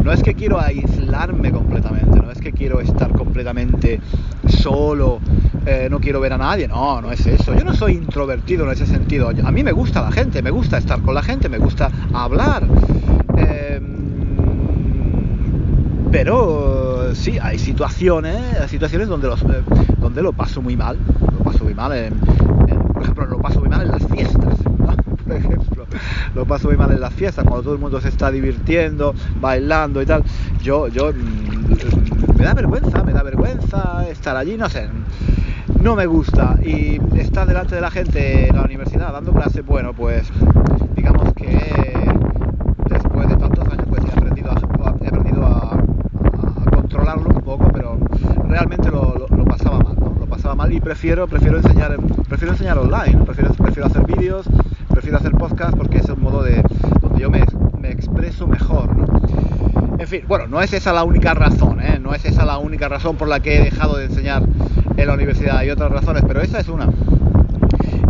no 0.04 0.12
es 0.12 0.24
que 0.24 0.34
quiero 0.34 0.60
aislarme 0.60 1.52
completamente, 1.52 2.20
no 2.22 2.32
es 2.32 2.40
que 2.40 2.52
quiero 2.52 2.80
estar 2.80 3.12
completamente 3.12 4.00
solo, 4.48 5.20
eh, 5.66 5.88
no 5.90 6.00
quiero 6.00 6.20
ver 6.20 6.34
a 6.34 6.38
nadie, 6.38 6.68
no, 6.68 7.02
no 7.02 7.12
es 7.12 7.26
eso. 7.26 7.56
Yo 7.56 7.64
no 7.64 7.74
soy 7.74 7.94
introvertido 7.94 8.66
en 8.66 8.72
ese 8.72 8.86
sentido. 8.86 9.30
A 9.30 9.52
mí 9.52 9.64
me 9.64 9.72
gusta 9.72 10.02
la 10.02 10.12
gente, 10.12 10.42
me 10.42 10.52
gusta 10.52 10.78
estar 10.78 11.02
con 11.02 11.16
la 11.16 11.24
gente, 11.24 11.50
me 11.50 11.58
gusta 11.58 11.90
hablar. 12.14 12.68
Em, 13.38 13.96
pero 16.12 17.16
sí, 17.16 17.40
hay 17.42 17.58
situaciones, 17.58 18.70
situaciones 18.70 19.08
donde, 19.08 19.28
los, 19.28 19.42
eh, 19.42 19.64
donde 20.00 20.22
lo 20.22 20.34
paso 20.34 20.62
muy 20.62 20.78
mal. 20.78 20.98
Lo 21.20 21.44
paso 21.44 21.64
muy 21.64 21.74
mal 21.74 21.92
ejemplo, 23.06 23.26
lo 23.26 23.40
paso 23.40 23.60
muy 23.60 23.70
mal 23.70 23.82
en 23.82 23.92
las 23.92 24.06
fiestas. 24.08 24.56
Por 25.26 25.36
ejemplo, 25.36 25.86
lo 26.36 26.46
paso 26.46 26.68
muy 26.68 26.78
mal 26.78 26.92
en 26.92 27.02
las 27.02 27.14
fiestas, 27.14 27.46
cuando 27.46 27.64
todo 27.64 27.74
el 27.74 27.80
mundo 27.80 28.00
se 28.00 28.10
está 28.10 28.30
divirtiendo, 28.30 29.16
bailando 29.42 30.02
y 30.02 30.06
tal. 30.06 30.24
Yo, 30.62 30.88
yo 30.88 31.12
mm, 31.12 32.38
me 32.38 32.44
da 32.44 32.54
vergüenza, 32.54 33.04
me 33.04 33.14
da 33.14 33.24
vergüenza 33.24 34.06
estar 34.10 34.36
allí, 34.38 34.58
no 34.58 34.70
sé 34.70 34.88
no 35.86 35.96
me 35.96 36.08
gusta 36.08 36.58
y 36.64 37.00
estar 37.16 37.48
delante 37.48 37.76
de 37.76 37.82
la 37.82 37.92
gente 37.92 38.48
en 38.50 38.56
la 38.56 38.64
universidad 38.64 39.14
dando 39.14 39.32
clase, 39.32 39.62
bueno, 39.62 39.94
pues 39.94 40.28
digamos 40.96 41.32
que 41.36 41.60
después 42.90 43.28
de 43.30 43.36
tantos 43.36 43.68
años 43.68 43.86
pues 43.88 44.04
he 44.04 44.12
aprendido 44.18 44.52
a, 44.52 44.96
he 45.04 45.08
aprendido 45.08 45.46
a, 45.46 45.78
controlarlo 46.72 47.30
un 47.30 47.42
poco, 47.44 47.70
pero 47.72 48.00
realmente 48.48 48.90
lo, 48.90 49.28
pasaba 49.46 49.78
mal, 49.78 49.96
¿no? 50.00 50.16
Lo 50.20 50.26
pasaba 50.26 50.56
mal 50.56 50.74
y 50.74 50.80
prefiero, 51.06 51.58
enseñar, 51.58 51.98
prefiero 52.28 52.54
enseñar 52.54 52.80
online, 52.80 53.24
prefiero, 53.26 53.86
hacer 53.86 54.06
vídeos, 54.08 54.48
prefiero 54.90 55.18
hacer 55.18 55.32
podcast 55.34 55.78
porque 55.78 56.00
es 56.00 56.10
un 56.10 56.20
modo 56.20 56.42
de 56.42 56.64
donde 57.00 57.22
yo 57.22 57.30
me, 57.30 57.46
expreso 57.92 58.48
mejor. 58.48 58.90
En 60.00 60.08
fin, 60.08 60.22
bueno, 60.28 60.48
no 60.48 60.62
es 60.64 60.74
esa 60.74 60.94
la 60.94 61.04
única 61.04 61.36
razón, 61.36 61.80
¿eh? 61.80 62.00
no 62.02 62.16
es 62.16 62.26
esa 62.26 62.44
la 62.44 62.58
única 62.58 62.90
razón 62.90 63.18
por 63.18 63.28
la 63.28 63.40
que 63.40 63.58
he 63.58 63.64
dejado 63.64 63.98
de 63.98 64.06
enseñar 64.06 64.42
en 64.98 65.08
la 65.08 65.14
universidad. 65.14 65.58
Hay 65.58 65.70
otras 65.70 65.92
razones, 65.92 66.24
pero 66.28 66.42
esa 66.42 66.60
es 66.60 66.70
una. 66.70 66.90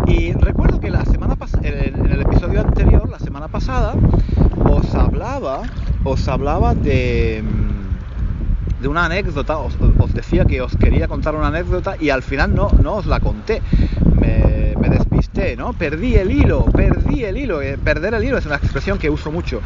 Y 0.06 0.32
recuerdo 0.32 0.80
que 0.80 0.90
la 0.90 1.04
semana 1.04 1.36
en 1.62 2.06
el 2.10 2.22
episodio 2.22 2.62
anterior, 2.62 3.08
la 3.10 3.18
semana 3.18 3.48
pasada, 3.48 3.94
os 4.64 4.94
hablaba, 4.94 5.62
os 6.02 6.26
hablaba 6.28 6.74
de, 6.74 7.44
de 8.80 8.88
una 8.88 9.06
anécdota, 9.06 9.58
os, 9.58 9.74
decía 10.12 10.44
que 10.44 10.60
os 10.60 10.76
quería 10.76 11.08
contar 11.08 11.34
una 11.34 11.48
anécdota 11.48 11.96
y 11.98 12.10
al 12.10 12.22
final 12.22 12.54
no, 12.54 12.70
no 12.82 12.94
os 12.94 13.06
la 13.06 13.20
conté. 13.20 13.62
Me, 14.20 14.74
me, 14.80 14.88
despisté, 14.88 15.56
¿no? 15.56 15.72
Perdí 15.72 16.16
el 16.16 16.30
hilo, 16.30 16.64
perdí 16.66 17.24
el 17.24 17.36
hilo. 17.36 17.62
Eh, 17.62 17.78
perder 17.82 18.14
el 18.14 18.24
hilo 18.24 18.38
es 18.38 18.46
una 18.46 18.56
expresión 18.56 18.98
que 18.98 19.10
uso 19.10 19.30
mucho. 19.30 19.60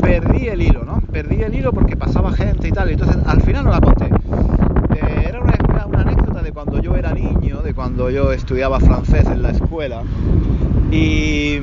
Perdí 0.00 0.48
el 0.48 0.62
hilo, 0.62 0.84
¿no? 0.84 1.00
Perdí 1.12 1.42
el 1.42 1.54
hilo 1.54 1.72
porque 1.72 1.96
pasaba 1.96 2.32
gente 2.32 2.68
y 2.68 2.72
tal. 2.72 2.90
Y 2.90 2.92
entonces 2.94 3.16
al 3.26 3.40
final 3.42 3.64
no 3.64 3.70
la 3.70 3.80
conté 3.80 4.10
cuando 6.64 6.82
yo 6.82 6.96
era 6.96 7.14
niño, 7.14 7.62
de 7.62 7.72
cuando 7.72 8.10
yo 8.10 8.32
estudiaba 8.32 8.80
francés 8.80 9.24
en 9.26 9.42
la 9.42 9.50
escuela. 9.50 10.02
Y 10.90 11.60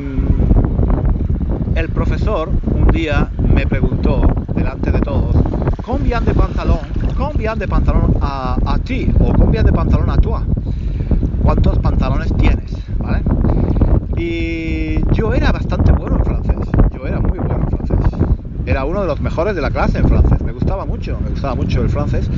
el 1.76 1.90
profesor 1.94 2.50
un 2.74 2.88
día 2.94 3.30
me 3.54 3.68
preguntó, 3.68 4.22
delante 4.56 4.94
de 4.94 5.02
todos, 5.02 5.36
¿combien 5.86 6.26
de 6.26 6.34
pantalón? 6.34 6.80
¿Combien 7.16 7.60
de 7.60 7.68
pantalón 7.68 8.18
a, 8.20 8.58
a 8.66 8.80
ti? 8.80 9.08
¿O 9.20 9.32
combien 9.34 9.66
de 9.66 9.72
pantalón 9.72 10.10
a 10.10 10.18
toi? 10.18 10.42
¿Cuántos 11.44 11.78
pantalones 11.78 12.34
tienes? 12.38 12.76
¿Vale? 12.98 13.22
Y 14.18 15.00
yo 15.14 15.34
era 15.34 15.52
bastante 15.52 15.92
bueno 15.92 16.18
en 16.18 16.26
francés. 16.26 16.56
Yo 16.92 17.06
era 17.06 17.20
muy 17.20 17.38
bueno 17.38 17.68
en 17.70 17.78
francés. 17.78 18.20
Era 18.66 18.84
uno 18.86 19.02
de 19.02 19.08
los 19.08 19.22
mejores 19.22 19.56
de 19.56 19.62
la 19.62 19.70
clase 19.70 20.00
en 20.00 20.08
francés. 20.08 20.42
Me 20.42 20.52
gustaba 20.52 20.86
mucho, 20.86 21.20
me 21.24 21.30
gustaba 21.30 21.54
mucho 21.54 21.84
el 21.84 21.90
francés. 21.90 22.30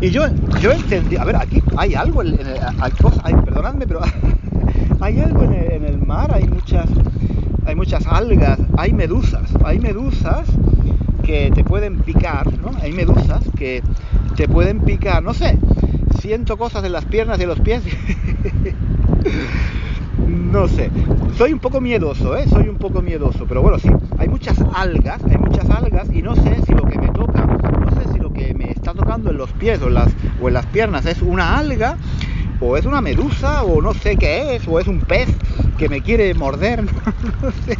Y 0.00 0.10
yo, 0.10 0.22
yo 0.60 0.72
entendí, 0.72 1.16
a 1.16 1.24
ver, 1.24 1.36
aquí 1.36 1.62
hay 1.76 1.94
algo, 1.94 2.22
en, 2.22 2.38
hay 2.80 3.34
perdonadme, 3.44 3.86
pero 3.86 4.00
hay 5.00 5.20
algo 5.20 5.42
en 5.42 5.84
el, 5.84 5.98
mar, 5.98 6.32
hay 6.32 6.48
muchas, 6.48 6.86
hay 7.66 7.74
muchas 7.74 8.06
algas, 8.06 8.58
hay 8.78 8.92
medusas, 8.94 9.50
hay 9.62 9.78
medusas 9.78 10.48
que 11.28 11.50
te 11.54 11.62
pueden 11.62 11.98
picar, 11.98 12.46
¿no? 12.58 12.70
Hay 12.80 12.94
medusas 12.94 13.44
que 13.54 13.82
te 14.34 14.48
pueden 14.48 14.80
picar, 14.80 15.22
no 15.22 15.34
sé, 15.34 15.58
siento 16.20 16.56
cosas 16.56 16.82
en 16.84 16.92
las 16.92 17.04
piernas 17.04 17.38
y 17.38 17.42
en 17.42 17.50
los 17.50 17.60
pies. 17.60 17.82
no 20.26 20.66
sé, 20.68 20.90
soy 21.36 21.52
un 21.52 21.58
poco 21.58 21.82
miedoso, 21.82 22.34
¿eh? 22.34 22.46
Soy 22.48 22.70
un 22.70 22.78
poco 22.78 23.02
miedoso, 23.02 23.44
pero 23.46 23.60
bueno, 23.60 23.78
sí, 23.78 23.90
hay 24.16 24.28
muchas 24.28 24.58
algas, 24.72 25.22
hay 25.22 25.36
muchas 25.36 25.68
algas 25.68 26.08
y 26.10 26.22
no 26.22 26.34
sé 26.34 26.62
si 26.64 26.72
lo 26.72 26.84
que 26.84 26.98
me 26.98 27.08
toca 27.08 27.46
me 28.54 28.70
está 28.70 28.94
tocando 28.94 29.30
en 29.30 29.36
los 29.36 29.50
pies 29.52 29.80
o 29.82 29.88
en 29.88 29.94
las, 29.94 30.08
o 30.40 30.48
en 30.48 30.54
las 30.54 30.66
piernas 30.66 31.06
es 31.06 31.22
una 31.22 31.58
alga 31.58 31.96
o 32.60 32.76
es 32.76 32.86
una 32.86 33.00
medusa 33.00 33.64
o 33.64 33.82
no 33.82 33.94
sé 33.94 34.16
qué 34.16 34.56
es 34.56 34.66
o 34.66 34.78
es 34.78 34.86
un 34.86 35.00
pez 35.00 35.28
que 35.76 35.88
me 35.88 36.00
quiere 36.00 36.32
morder 36.34 36.84
no 37.42 37.50
sé, 37.50 37.78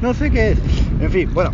no 0.00 0.14
sé 0.14 0.30
qué 0.30 0.52
es 0.52 0.58
en 1.00 1.10
fin 1.10 1.30
bueno 1.32 1.50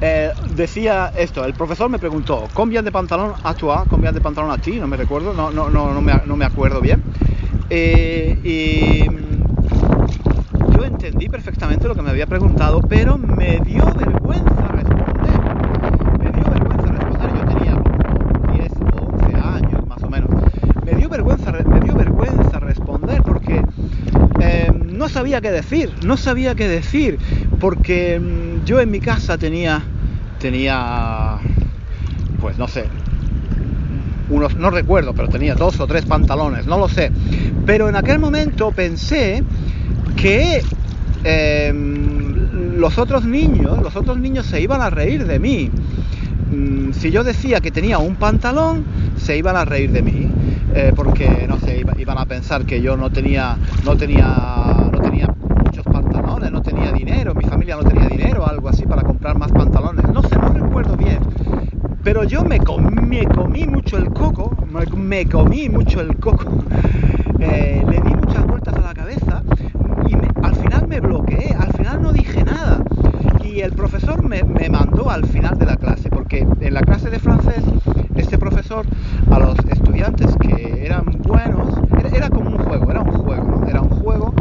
eh, 0.00 0.32
decía 0.50 1.12
esto, 1.16 1.44
el 1.44 1.54
profesor 1.54 1.90
me 1.90 1.98
preguntó, 1.98 2.48
¿combien 2.54 2.84
de 2.84 2.92
pantalón 2.92 3.34
a 3.42 3.54
toi? 3.54 3.86
¿Combien 3.88 4.14
de 4.14 4.20
pantalón 4.20 4.50
a 4.50 4.58
ti? 4.58 4.78
No 4.78 4.86
me 4.86 4.96
recuerdo, 4.96 5.32
no, 5.34 5.50
no, 5.50 5.68
no, 5.68 5.92
no, 5.92 6.00
me, 6.00 6.14
no 6.26 6.36
me 6.36 6.44
acuerdo 6.44 6.80
bien. 6.80 7.02
Eh, 7.68 8.38
y 8.42 9.04
yo 10.76 10.84
entendí 10.84 11.28
perfectamente 11.28 11.86
lo 11.86 11.94
que 11.94 12.02
me 12.02 12.10
había 12.10 12.26
preguntado, 12.26 12.80
pero 12.80 13.18
me 13.18 13.60
dio 13.60 13.84
vergüenza 13.94 14.60
sabía 25.10 25.40
qué 25.40 25.50
decir, 25.50 25.92
no 26.06 26.16
sabía 26.16 26.54
qué 26.54 26.68
decir, 26.68 27.18
porque 27.58 28.18
mm, 28.18 28.64
yo 28.64 28.80
en 28.80 28.90
mi 28.90 29.00
casa 29.00 29.36
tenía, 29.36 29.82
tenía, 30.40 31.38
pues 32.40 32.58
no 32.58 32.66
sé, 32.66 32.84
unos, 34.30 34.56
no 34.56 34.70
recuerdo, 34.70 35.12
pero 35.12 35.28
tenía 35.28 35.54
dos 35.54 35.78
o 35.78 35.86
tres 35.86 36.04
pantalones, 36.06 36.66
no 36.66 36.78
lo 36.78 36.88
sé. 36.88 37.12
Pero 37.66 37.88
en 37.88 37.94
aquel 37.94 38.18
momento 38.18 38.72
pensé 38.72 39.44
que 40.16 40.62
em, 41.22 42.78
los 42.78 42.98
otros 42.98 43.24
niños, 43.24 43.80
los 43.82 43.94
otros 43.94 44.18
niños 44.18 44.46
se 44.46 44.60
iban 44.60 44.80
a 44.80 44.90
reír 44.90 45.26
de 45.26 45.38
mí. 45.38 45.70
Mm, 46.50 46.92
si 46.92 47.10
yo 47.10 47.22
decía 47.22 47.60
que 47.60 47.70
tenía 47.70 47.98
un 47.98 48.16
pantalón, 48.16 48.84
se 49.16 49.36
iban 49.36 49.56
a 49.56 49.64
reír 49.64 49.92
de 49.92 50.02
mí. 50.02 50.28
Eh, 50.72 50.92
porque 50.94 51.46
no 51.48 51.58
sé, 51.58 51.84
iban 51.98 52.18
a 52.18 52.26
pensar 52.26 52.64
que 52.64 52.80
yo 52.80 52.96
no 52.96 53.10
tenía, 53.10 53.56
no 53.84 53.96
tenía 53.96 54.70
no 56.50 56.62
tenía 56.62 56.92
dinero, 56.92 57.34
mi 57.34 57.44
familia 57.44 57.76
no 57.76 57.84
tenía 57.84 58.08
dinero, 58.08 58.46
algo 58.46 58.68
así 58.68 58.84
para 58.84 59.02
comprar 59.02 59.38
más 59.38 59.52
pantalones. 59.52 60.04
No 60.08 60.22
sé, 60.22 60.36
no 60.36 60.48
recuerdo 60.48 60.96
bien. 60.96 61.18
Yo 62.24 62.44
me 62.44 62.60
comí, 62.60 63.66
mucho 63.66 63.96
el 63.96 64.10
coco, 64.10 64.54
me, 64.94 65.26
comí 65.26 65.70
mucho 65.70 66.00
el 66.00 66.16
coco, 66.16 66.64
eh, 67.40 67.82
le 67.88 68.00
di 68.00 68.14
muchas 68.14 68.46
vueltas 68.46 68.74
a 68.74 68.80
la 68.80 68.92
cabeza 68.92 69.42
y 70.06 70.14
al 70.44 70.54
final 70.54 70.86
me 70.86 71.00
bloqueé, 71.00 71.56
al 71.58 71.72
final 71.72 72.02
no 72.02 72.12
dije 72.12 72.44
nada. 72.44 72.84
Y 73.42 73.60
el 73.60 73.72
profesor 73.72 74.22
me, 74.22 74.42
mandó 74.68 75.08
al 75.10 75.24
final 75.26 75.58
de 75.58 75.64
la 75.64 75.76
clase, 75.76 76.10
porque 76.10 76.46
en 76.60 76.74
la 76.74 76.82
clase 76.82 77.08
de 77.08 77.18
francés, 77.18 77.64
este 78.14 78.36
profesor 78.36 78.84
a 79.30 79.38
los 79.38 79.58
estudiantes 79.70 80.36
que 80.36 80.84
eran 80.84 81.04
buenos, 81.22 81.78
era, 82.14 82.28
como 82.28 82.50
un 82.50 82.58
juego, 82.58 82.90
era 82.90 83.00
un 83.00 83.12
juego. 83.12 83.66
Era 83.66 83.80
un 83.80 83.88
juego 83.88 84.34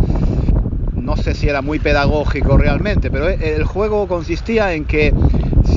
no 0.96 1.18
sé 1.18 1.34
si 1.34 1.50
era 1.50 1.64
muy 1.64 1.80
pedagógico 1.80 2.58
realmente, 2.58 3.10
pero 3.10 3.30
el 3.30 3.64
juego 3.64 4.08
consistía 4.08 4.74
en 4.74 4.86
que 4.86 5.12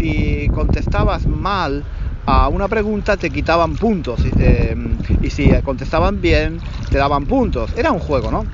si 0.02 0.48
contestabas 0.52 1.28
mal 1.28 1.84
a 2.26 2.48
una 2.48 2.66
pregunta 2.66 3.16
te 3.16 3.30
quitaban 3.30 3.76
puntos 3.76 4.20
eh, 4.38 4.76
y 5.22 5.30
si 5.30 5.48
contestaban 5.62 6.20
bien 6.20 6.58
te 6.90 6.98
daban 6.98 7.26
puntos. 7.26 7.72
Era 7.76 7.92
un 7.92 8.00
juego, 8.00 8.30
¿no? 8.32 8.44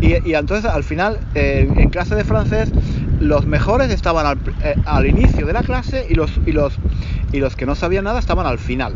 Y, 0.00 0.32
entonces 0.32 0.70
al 0.70 0.82
final 0.82 1.18
eh, 1.34 1.70
en 1.76 1.90
clase 1.90 2.14
de 2.14 2.24
francés 2.24 2.70
los 3.20 3.44
mejores 3.44 3.90
estaban 3.90 4.24
al, 4.24 4.38
eh, 4.62 4.76
al, 4.86 5.06
inicio 5.06 5.46
de 5.46 5.52
la 5.52 5.62
clase 5.62 6.06
y 6.08 6.14
los, 6.14 6.30
y, 6.46 6.52
los, 6.52 6.78
y 7.32 7.38
los 7.38 7.54
que 7.54 7.66
no 7.66 7.74
sabían 7.74 8.04
nada 8.04 8.18
estaban 8.18 8.46
al 8.46 8.58
final. 8.58 8.94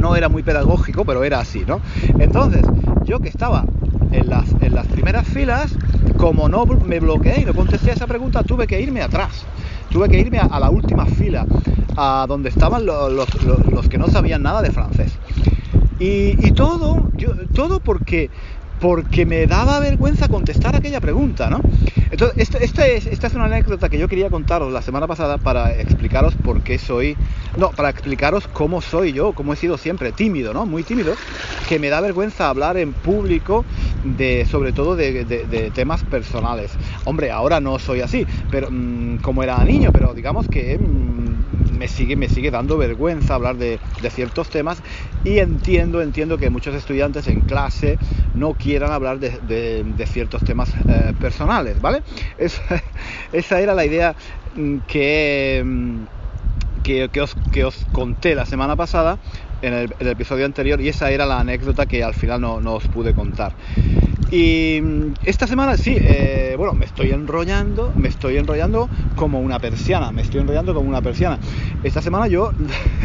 No 0.00 0.16
era 0.16 0.28
muy 0.28 0.42
pedagógico, 0.42 1.04
pero 1.04 1.22
era 1.22 1.38
así, 1.38 1.64
¿no? 1.64 1.80
Entonces 2.18 2.62
yo 3.04 3.20
que 3.20 3.28
estaba 3.28 3.64
en 4.10 4.28
las, 4.28 4.46
en 4.60 4.74
las 4.74 4.88
primeras 4.88 5.26
filas, 5.28 5.72
como 6.16 6.48
no 6.48 6.64
me 6.66 7.00
bloqueé 7.00 7.40
y 7.40 7.44
no 7.44 7.54
contesté 7.54 7.90
a 7.90 7.94
esa 7.94 8.06
pregunta, 8.06 8.42
tuve 8.42 8.66
que 8.66 8.80
irme 8.80 9.02
atrás. 9.02 9.44
Tuve 9.90 10.08
que 10.08 10.18
irme 10.18 10.38
a, 10.38 10.58
la 10.58 10.70
última 10.70 11.06
fila, 11.06 11.46
a 11.96 12.26
donde 12.28 12.48
estaban 12.48 12.86
los, 12.86 13.88
que 13.88 13.98
no 13.98 14.08
sabían 14.08 14.42
nada 14.42 14.62
de 14.62 14.70
francés. 14.70 15.18
Y, 15.98 16.50
todo, 16.52 17.10
yo, 17.16 17.30
todo 17.54 17.80
porque 17.80 18.30
porque 18.80 19.24
me 19.26 19.46
daba 19.46 19.78
vergüenza 19.78 20.26
contestar 20.26 20.74
aquella 20.74 21.00
pregunta, 21.00 21.48
¿no? 21.48 21.60
Entonces, 22.12 22.50
esta, 22.60 22.86
es, 22.86 23.06
esta 23.06 23.26
es 23.28 23.34
una 23.34 23.46
anécdota 23.46 23.88
que 23.88 23.98
yo 23.98 24.06
quería 24.06 24.28
contaros 24.28 24.70
la 24.70 24.82
semana 24.82 25.06
pasada 25.06 25.38
para 25.38 25.72
explicaros 25.72 26.34
por 26.34 26.60
qué 26.60 26.76
soy, 26.76 27.16
no, 27.56 27.70
para 27.70 27.88
explicaros 27.88 28.46
cómo 28.48 28.82
soy 28.82 29.14
yo, 29.14 29.32
cómo 29.32 29.54
he 29.54 29.56
sido 29.56 29.78
siempre, 29.78 30.12
tímido, 30.12 30.52
¿no? 30.52 30.66
Muy 30.66 30.82
tímido, 30.82 31.14
que 31.70 31.78
me 31.78 31.88
da 31.88 32.02
vergüenza 32.02 32.50
hablar 32.50 32.76
en 32.76 32.92
público 32.92 33.64
de, 34.04 34.44
sobre 34.44 34.74
todo 34.74 34.94
de, 34.94 35.70
temas 35.74 36.04
personales. 36.04 36.72
Hombre, 37.06 37.30
ahora 37.30 37.60
no 37.60 37.78
soy 37.78 38.02
así, 38.02 38.26
pero 38.50 38.68
mm, 38.70 39.16
como 39.22 39.42
era 39.42 39.64
niño, 39.64 39.90
pero 39.90 40.12
digamos 40.12 40.48
que... 40.48 40.78
Mm, 40.78 41.01
me 41.82 41.88
sigue, 41.88 42.14
me 42.14 42.28
sigue 42.28 42.52
dando 42.52 42.78
vergüenza 42.78 43.34
hablar 43.34 43.56
de, 43.56 43.80
ciertos 44.08 44.48
temas 44.48 44.80
y 45.24 45.40
entiendo, 45.40 46.00
entiendo 46.00 46.38
que 46.38 46.48
muchos 46.48 46.76
estudiantes 46.76 47.26
en 47.26 47.40
clase 47.40 47.98
no 48.36 48.54
quieran 48.54 48.92
hablar 48.92 49.18
de, 49.18 50.06
ciertos 50.06 50.44
temas 50.44 50.72
eh, 50.86 51.12
personales, 51.20 51.82
¿vale? 51.82 52.04
esa 53.32 53.60
era 53.60 53.74
la 53.74 53.84
idea 53.84 54.14
mm, 54.54 54.78
que, 54.86 55.62
mm, 55.64 55.96
que, 56.84 57.20
os, 57.20 57.34
que, 57.52 57.64
os, 57.64 57.84
conté 57.90 58.36
la 58.36 58.46
semana 58.46 58.76
pasada 58.76 59.18
en 59.62 59.74
el, 59.74 60.08
episodio 60.08 60.44
anterior 60.44 60.80
y 60.80 60.88
esa 60.88 61.10
era 61.10 61.24
la 61.24 61.40
anécdota 61.40 61.86
que 61.86 62.02
al 62.02 62.14
final 62.14 62.40
no, 62.40 62.74
os 62.74 62.86
pude 62.88 63.14
contar. 63.14 63.52
Y 64.30 64.80
mm, 64.82 65.14
esta 65.24 65.46
semana 65.46 65.76
sí, 65.76 65.96
eh, 65.98 66.54
bueno, 66.58 66.74
me 66.74 66.84
estoy 66.84 67.10
enrollando, 67.10 67.92
me 67.96 68.08
estoy 68.08 68.36
enrollando 68.36 68.88
como 69.16 69.40
una 69.40 69.58
persiana, 69.58 70.10
me 70.10 70.22
estoy 70.22 70.40
enrollando 70.40 70.74
como 70.74 70.88
una 70.88 71.00
persiana. 71.00 71.38
Esta 71.84 72.02
semana 72.02 72.26
yo 72.26 72.52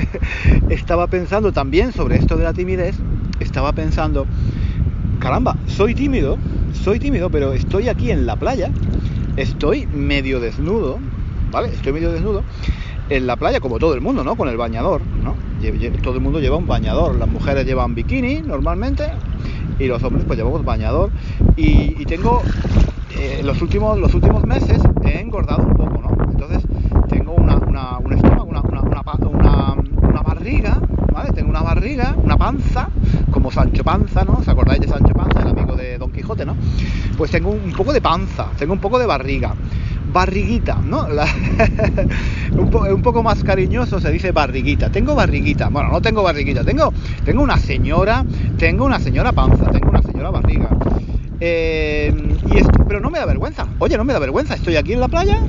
estaba 0.70 1.08
pensando 1.08 1.52
también 1.52 1.94
sobre 1.94 2.18
esto 2.18 2.38
de 2.38 2.44
la 2.44 2.54
timidez, 2.54 2.96
estaba 3.40 3.72
pensando, 3.74 4.26
caramba, 5.20 5.58
soy 5.68 5.94
tímido, 5.94 6.38
soy 6.74 7.00
tímido, 7.00 7.30
pero 7.30 7.54
estoy 7.54 7.90
aquí 7.90 8.12
en 8.12 8.26
la 8.26 8.36
playa, 8.36 8.72
estoy 9.36 9.86
medio 9.86 10.40
desnudo, 10.40 11.00
¿vale? 11.52 11.70
Estoy 11.70 11.94
medio 11.94 12.12
desnudo 12.12 12.44
en 13.10 13.28
la 13.28 13.36
playa, 13.36 13.60
como 13.60 13.80
todo 13.80 13.94
el 13.94 14.02
mundo, 14.02 14.24
¿no? 14.24 14.36
Con 14.36 14.50
el 14.50 14.58
bañador, 14.58 15.02
¿no? 15.24 15.47
Todo 16.04 16.16
el 16.16 16.22
mundo 16.22 16.40
lleva 16.40 16.58
un 16.58 16.68
bañador, 16.68 17.16
las 17.16 17.28
mujeres 17.28 17.66
llevan 17.66 17.96
bikini 17.96 18.42
normalmente, 18.42 19.10
y 19.80 19.88
los 19.88 20.04
hombres 20.04 20.26
pues 20.26 20.38
llevamos 20.38 20.64
bañador. 20.64 21.10
Y, 21.56 22.06
tengo 22.06 22.42
eh, 23.20 23.42
los 23.44 23.62
últimos 23.62 23.98
los 23.98 24.14
últimos 24.14 24.46
meses 24.46 24.82
he 25.04 25.20
engordado 25.20 25.64
un 25.64 25.74
poco 25.74 26.02
no 26.02 26.32
entonces 26.32 26.64
tengo 27.10 27.34
una, 27.34 27.58
una 27.58 27.98
un 27.98 28.14
estómago 28.14 28.46
una, 28.46 28.62
una, 30.02 30.22
barriga 30.22 30.80
¿vale? 31.12 31.32
tengo 31.34 31.50
una 31.50 31.62
barriga 31.62 32.16
una 32.24 32.38
panza 32.38 32.90
como 33.32 33.52
Sancho 33.52 33.84
Panza 33.84 34.24
no 34.24 34.38
os 34.40 34.48
acordáis 34.48 34.80
de 34.80 34.88
Sancho 34.88 35.14
Panza 35.14 35.42
el 35.42 35.50
amigo 35.50 35.76
de 35.76 35.98
Don 35.98 36.12
Quijote 36.12 36.46
no 36.46 36.56
pues 37.18 37.32
tengo 37.32 37.50
un 37.50 37.74
poco 37.74 37.92
de 37.92 38.00
panza 38.00 38.48
tengo 38.58 38.74
un 38.74 38.80
poco 38.80 39.00
de 39.00 39.06
barriga 39.06 39.54
barriguita, 40.18 40.82
¿no? 40.84 41.06
un, 42.58 43.02
poco 43.04 43.22
más 43.22 43.44
cariñoso 43.44 44.00
se 44.00 44.10
dice 44.10 44.32
barriguita. 44.32 44.90
Tengo 44.90 45.14
barriguita. 45.14 45.70
Bueno, 45.70 45.90
no 45.90 46.02
tengo 46.02 46.24
barriguita. 46.24 46.64
Tengo, 46.64 46.92
tengo 47.24 47.44
una 47.44 47.58
señora, 47.58 48.26
tengo 48.58 48.86
una 48.86 49.00
señora 49.00 49.32
panza, 49.32 49.70
tengo 49.70 49.90
una 49.92 50.02
señora 50.02 50.32
barriga. 50.32 50.70
Eh, 51.40 52.12
y 52.46 52.84
pero 52.88 53.00
no 53.00 53.12
me 53.12 53.20
da 53.20 53.28
vergüenza. 53.28 53.68
Oye, 53.78 53.96
no 53.96 54.04
me 54.04 54.14
da 54.14 54.18
vergüenza. 54.18 54.56
Estoy 54.56 54.76
aquí 54.76 54.94
en 54.94 55.02
la 55.02 55.08
playa, 55.08 55.40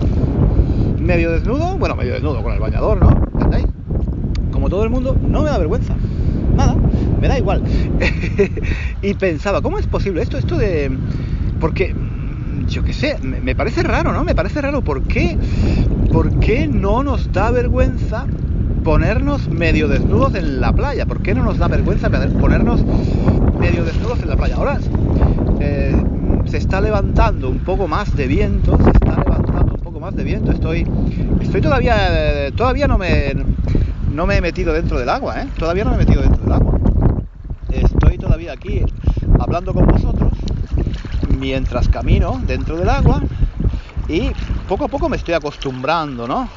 medio 1.00 1.32
desnudo, 1.32 1.78
bueno, 1.78 1.96
medio 1.96 2.12
desnudo 2.12 2.42
con 2.42 2.52
el 2.52 2.60
bañador, 2.60 3.00
¿no? 3.00 3.08
¿Entendéis? 3.32 3.68
Como 4.52 4.68
todo 4.68 4.84
el 4.84 4.90
mundo, 4.90 5.16
no 5.18 5.44
me 5.44 5.48
da 5.48 5.56
vergüenza. 5.56 5.94
Nada, 6.54 6.76
me 7.18 7.26
da 7.26 7.38
igual. 7.38 7.62
y 9.00 9.14
pensaba, 9.14 9.62
¿cómo 9.62 9.78
es 9.78 9.86
posible 9.86 10.20
esto? 10.20 10.36
Esto 10.36 10.58
de... 10.58 10.90
Porque 11.58 11.94
yo 12.68 12.84
qué 12.84 12.92
sé, 12.92 13.18
me, 13.22 13.54
parece 13.54 13.82
raro, 13.82 14.12
¿no? 14.12 14.24
Me 14.24 14.34
parece 14.34 14.60
raro. 14.60 14.82
¿Por 14.82 15.02
qué, 15.02 15.38
¿Por 16.12 16.38
qué 16.38 16.66
no 16.66 17.02
nos 17.02 17.32
da 17.32 17.50
vergüenza 17.50 18.26
ponernos 18.84 19.48
medio 19.48 19.88
desnudos 19.88 20.34
en 20.34 20.60
la 20.60 20.72
playa? 20.72 21.06
¿Por 21.06 21.22
qué 21.22 21.34
no 21.34 21.44
nos 21.44 21.58
da 21.58 21.68
vergüenza 21.68 22.10
ponernos 22.40 22.84
medio 23.58 23.84
desnudos 23.84 24.20
en 24.22 24.28
la 24.28 24.36
playa? 24.36 24.56
Ahora 24.56 24.78
eh, 25.60 25.96
se 26.46 26.58
está 26.58 26.80
levantando 26.80 27.48
un 27.48 27.60
poco 27.60 27.88
más 27.88 28.14
de 28.16 28.26
viento, 28.26 28.76
se 28.82 28.90
está 28.90 29.16
levantando 29.16 29.74
un 29.74 29.80
poco 29.80 30.00
más 30.00 30.14
de 30.14 30.24
viento. 30.24 30.52
Estoy, 30.52 30.86
estoy 31.40 31.60
todavía, 31.60 32.50
todavía 32.54 32.86
no 32.86 32.98
me, 32.98 33.34
no 34.12 34.26
me 34.26 34.36
he 34.36 34.40
metido 34.40 34.74
dentro 34.74 34.98
del 34.98 35.08
agua, 35.08 35.42
¿eh? 35.42 35.46
Todavía 35.58 35.84
no 35.84 35.90
me 35.90 35.96
he 35.96 36.00
metido 36.00 36.20
dentro 36.20 36.42
del 36.42 36.52
agua. 36.52 36.78
Estoy 37.72 38.18
todavía 38.18 38.52
aquí 38.52 38.82
hablando 39.38 39.72
con 39.72 39.86
vosotros 39.86 40.27
mientras 41.38 41.88
camino 41.88 42.40
dentro 42.46 42.76
del 42.76 42.88
agua 42.88 43.22
y 44.08 44.30
poco 44.68 44.84
a 44.84 44.88
poco 44.88 45.08
me 45.08 45.16
estoy 45.16 45.34
acostumbrando, 45.34 46.26
¿no? 46.26 46.48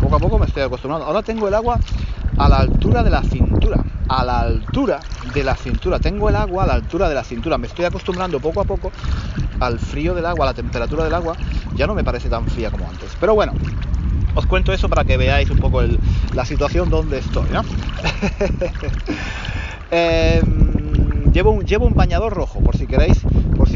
Poco 0.00 0.16
a 0.16 0.18
poco 0.18 0.38
me 0.38 0.46
estoy 0.46 0.62
acostumbrando. 0.62 1.06
Ahora 1.06 1.22
tengo 1.22 1.48
el 1.48 1.54
agua 1.54 1.78
a 2.36 2.48
la 2.48 2.58
altura 2.58 3.02
de 3.02 3.10
la 3.10 3.22
cintura, 3.22 3.82
a 4.08 4.24
la 4.24 4.40
altura 4.40 5.00
de 5.34 5.44
la 5.44 5.54
cintura. 5.56 5.98
Tengo 5.98 6.28
el 6.28 6.36
agua 6.36 6.64
a 6.64 6.66
la 6.66 6.74
altura 6.74 7.08
de 7.08 7.14
la 7.14 7.24
cintura. 7.24 7.58
Me 7.58 7.66
estoy 7.66 7.84
acostumbrando 7.84 8.40
poco 8.40 8.60
a 8.60 8.64
poco 8.64 8.92
al 9.60 9.78
frío 9.78 10.14
del 10.14 10.26
agua, 10.26 10.46
a 10.46 10.48
la 10.48 10.54
temperatura 10.54 11.04
del 11.04 11.14
agua. 11.14 11.36
Ya 11.76 11.86
no 11.86 11.94
me 11.94 12.04
parece 12.04 12.28
tan 12.28 12.46
fría 12.46 12.70
como 12.70 12.88
antes. 12.88 13.16
Pero 13.18 13.34
bueno, 13.34 13.52
os 14.34 14.46
cuento 14.46 14.72
eso 14.72 14.88
para 14.88 15.04
que 15.04 15.16
veáis 15.16 15.48
un 15.50 15.58
poco 15.58 15.80
la 16.34 16.44
situación 16.44 16.90
donde 16.90 17.18
estoy, 17.18 17.48
¿no? 17.50 17.62
Em, 19.90 21.30
llevo, 21.32 21.52
un, 21.52 21.64
llevo 21.64 21.86
un 21.86 21.94
bañador 21.94 22.32
rojo, 22.32 22.58
por 22.58 22.76
si 22.76 22.86
queréis 22.86 23.18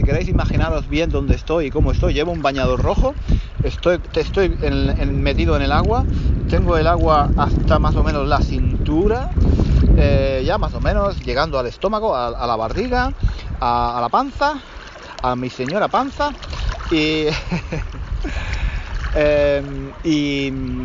queréis 0.08 0.28
imaginaros 0.30 0.88
bien 0.88 1.10
dónde 1.10 1.34
estoy 1.34 1.66
y 1.66 1.70
cómo 1.70 1.92
estoy, 1.92 2.14
llevo 2.14 2.32
un 2.32 2.40
bañador 2.40 2.82
rojo, 2.82 3.14
estoy, 3.62 4.00
estoy 4.14 4.48
metido 4.48 5.54
en 5.54 5.60
el 5.60 5.70
agua, 5.70 6.02
tengo 6.48 6.78
el 6.78 6.86
agua 6.86 7.28
hasta 7.36 7.78
más 7.78 7.94
o 7.94 8.02
menos 8.02 8.26
la 8.26 8.40
cintura, 8.40 9.28
eh, 9.98 10.42
ya 10.46 10.56
más 10.56 10.72
o 10.72 10.80
menos 10.80 11.20
llegando 11.26 11.58
al 11.58 11.66
estómago, 11.66 12.16
a, 12.16 12.46
la 12.46 12.56
barriga, 12.56 13.12
a, 13.60 13.98
la 14.00 14.08
panza, 14.08 14.54
a 15.22 15.36
mi 15.36 15.50
señora 15.50 15.88
panza 15.88 16.30
y... 16.90 17.26
Em, 19.14 19.90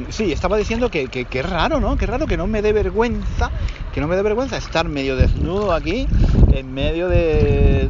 sí, 0.09 0.31
estaba 0.31 0.57
diciendo 0.57 0.89
que, 0.89 1.07
que, 1.07 1.43
raro, 1.43 1.79
¿no? 1.81 1.97
Que 1.97 2.07
raro 2.07 2.25
que 2.25 2.37
no 2.37 2.47
me 2.47 2.61
dé 2.61 2.71
vergüenza, 2.71 3.51
que 3.93 3.99
no 3.99 4.07
me 4.07 4.15
dé 4.15 4.23
vergüenza 4.23 4.57
estar 4.57 4.87
medio 4.87 5.17
desnudo 5.17 5.73
aquí 5.73 6.07
en 6.53 6.73
medio 6.73 7.09
de, 7.09 7.89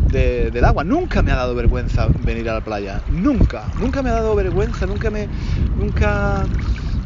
del 0.51 0.65
agua. 0.65 0.83
Nunca 0.83 1.21
me 1.21 1.31
ha 1.31 1.35
dado 1.35 1.55
vergüenza 1.55 2.07
venir 2.19 2.49
a 2.49 2.53
la 2.55 2.61
playa. 2.61 3.01
Nunca, 3.09 3.65
nunca 3.77 4.01
me 4.01 4.09
ha 4.09 4.13
dado 4.13 4.35
vergüenza, 4.35 4.85
nunca 4.85 5.09
me, 5.09 5.27
nunca 5.77 6.45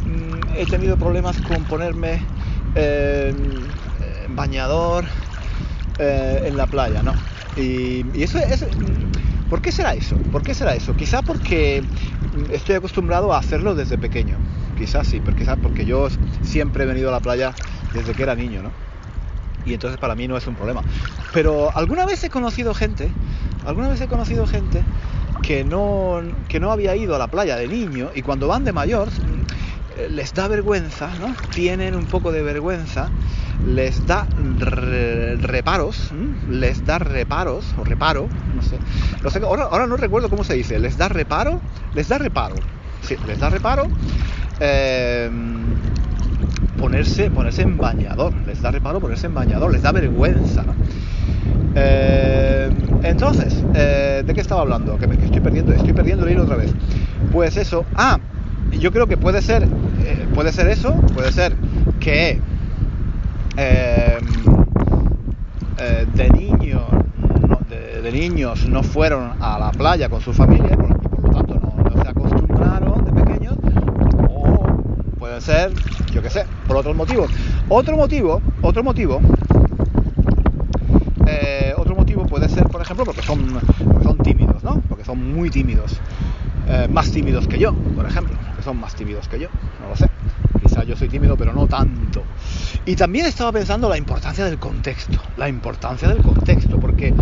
mm, 0.05 0.57
he 0.57 0.65
tenido 0.65 0.97
problemas 0.97 1.37
con 1.41 1.63
ponerme 1.65 2.21
eh, 2.75 3.33
bañador 4.29 5.05
eh, 5.97 6.43
en 6.45 6.57
la 6.57 6.67
playa, 6.67 7.01
¿no? 7.01 7.13
Y, 7.55 8.05
eso 8.21 8.37
es... 8.37 8.65
¿Por 9.49 9.61
qué 9.61 9.71
será 9.71 9.93
eso? 9.93 10.17
¿Por 10.31 10.43
qué 10.43 10.53
será 10.53 10.75
eso? 10.75 10.93
Quizá 10.95 11.21
porque 11.21 11.81
estoy 12.51 12.75
acostumbrado 12.75 13.33
a 13.33 13.39
hacerlo 13.39 13.75
desde 13.75 13.97
pequeño. 13.97 14.35
Quizás 14.77 15.07
sí, 15.07 15.21
pero 15.23 15.37
quizás 15.37 15.57
porque 15.63 15.85
yo 15.85 16.09
siempre 16.43 16.83
he 16.83 16.87
venido 16.87 17.09
a 17.09 17.13
la 17.13 17.21
playa 17.21 17.53
desde 17.93 18.13
que 18.13 18.23
era 18.23 18.35
niño, 18.35 18.61
¿no? 18.61 18.71
Y 19.67 19.73
entonces 19.73 19.99
para 19.99 20.15
mí 20.15 20.27
no 20.27 20.37
es 20.37 20.47
un 20.47 20.55
problema. 20.55 20.81
Pero 21.33 21.75
alguna 21.75 22.05
vez 22.05 22.23
he 22.23 22.29
conocido 22.29 22.73
gente, 22.73 23.09
alguna 23.65 23.89
vez 23.89 24.01
he 24.01 24.07
conocido 24.07 24.47
gente 24.47 24.81
que 25.41 25.63
no, 25.63 26.21
que 26.47 26.59
no 26.59 26.71
había 26.71 26.95
ido 26.95 27.15
a 27.15 27.19
la 27.19 27.27
playa 27.27 27.57
de 27.57 27.67
niño 27.67 28.09
y 28.15 28.21
cuando 28.21 28.47
van 28.47 28.63
de 28.63 28.73
mayor 28.73 29.09
mm, 29.09 30.15
les 30.15 30.33
da 30.33 30.47
vergüenza, 30.47 31.09
¿no? 31.19 31.35
Tienen 31.53 31.95
un 31.95 32.05
poco 32.05 32.31
de 32.31 32.41
vergüenza 32.43 33.09
les 33.65 34.05
da 34.07 34.27
reparos, 35.41 36.11
les 36.49 36.85
da 36.85 36.99
reparos, 36.99 37.65
o 37.77 37.83
reparo, 37.83 38.27
no 38.53 38.61
sé, 38.61 38.77
no 39.23 39.29
sé 39.29 39.39
ahora, 39.39 39.63
ahora, 39.63 39.87
no 39.87 39.97
recuerdo 39.97 40.29
cómo 40.29 40.43
se 40.43 40.53
dice, 40.53 40.79
les 40.79 40.97
da 40.97 41.09
reparo, 41.09 41.59
les 41.93 42.07
da 42.07 42.17
reparo, 42.17 42.55
sí, 43.01 43.17
les 43.25 43.39
da 43.39 43.49
reparo. 43.49 43.87
Eh, 44.59 45.29
ponerse, 46.77 47.29
ponerse 47.29 47.63
en 47.63 47.77
bañador, 47.77 48.33
les 48.45 48.61
da 48.61 48.71
reparo 48.71 48.99
ponerse 48.99 49.27
en 49.27 49.33
bañador, 49.33 49.71
les 49.71 49.81
da 49.81 49.91
vergüenza. 49.91 50.63
Eh, 51.75 52.69
entonces, 53.03 53.63
eh, 53.75 54.23
¿de 54.25 54.33
qué 54.33 54.41
estaba 54.41 54.61
hablando? 54.61 54.97
Que, 54.97 55.07
me, 55.07 55.15
estoy 55.15 55.41
perdiendo, 55.41 55.73
estoy 55.73 55.93
perdiendo 55.93 56.25
el 56.25 56.33
hilo 56.33 56.43
otra 56.43 56.55
vez. 56.55 56.73
Pues 57.31 57.57
eso, 57.57 57.85
ah, 57.95 58.19
yo 58.71 58.91
creo 58.91 59.07
que 59.07 59.17
puede 59.17 59.41
ser, 59.41 59.67
puede 60.33 60.51
ser 60.51 60.67
eso, 60.69 60.93
puede 61.13 61.31
ser 61.31 61.55
que 61.99 62.39
de 66.13 66.29
niños, 66.31 66.81
de, 67.69 68.11
niños 68.11 68.67
no 68.67 68.81
fueron 68.81 69.31
a 69.39 69.59
la 69.59 69.71
playa 69.71 70.09
con 70.09 70.21
su 70.21 70.33
familia, 70.33 70.71
y 70.73 70.75
por 70.75 71.23
lo 71.23 71.29
tanto 71.29 71.59
no 71.93 72.01
se 72.01 72.09
acostumbraron 72.09 73.05
de 73.05 73.11
pequeños, 73.11 73.55
o 74.29 74.65
puede 75.19 75.41
ser 75.41 75.71
sé, 76.29 76.45
por 76.67 76.77
otros 76.77 76.95
motivos. 76.95 77.29
Otro 77.69 77.97
motivo, 77.97 78.41
otro 78.61 78.83
motivo, 78.83 79.21
eh, 81.25 81.73
otro 81.77 81.95
motivo 81.95 82.25
puede 82.25 82.49
ser, 82.49 82.67
por 82.67 82.81
ejemplo, 82.81 83.05
porque 83.05 83.21
son, 83.21 83.59
son 84.03 84.17
tímidos, 84.19 84.63
¿no? 84.63 84.81
Porque 84.87 85.03
son 85.03 85.33
muy 85.33 85.49
tímidos. 85.49 85.99
Eh, 86.69 86.87
más 86.91 87.11
tímidos 87.11 87.47
que 87.47 87.57
yo, 87.57 87.73
por 87.73 88.05
ejemplo, 88.05 88.35
que 88.55 88.61
son 88.61 88.77
más 88.77 88.93
tímidos 88.93 89.27
que 89.27 89.39
yo, 89.39 89.47
no 89.81 89.89
lo 89.89 89.95
sé. 89.95 90.09
Quizá 90.61 90.83
yo 90.83 90.97
soy 90.97 91.07
tímido, 91.07 91.37
pero 91.37 91.53
no 91.53 91.67
tanto. 91.67 92.23
Y 92.85 92.95
también 92.95 93.25
estaba 93.25 93.51
pensando 93.51 93.87
la 93.87 93.97
importancia 93.97 94.43
del 94.43 94.57
contexto, 94.57 95.19
la 95.37 95.47
importancia 95.47 96.09
del 96.09 96.17
contexto, 96.17 96.77
porque 96.79 97.13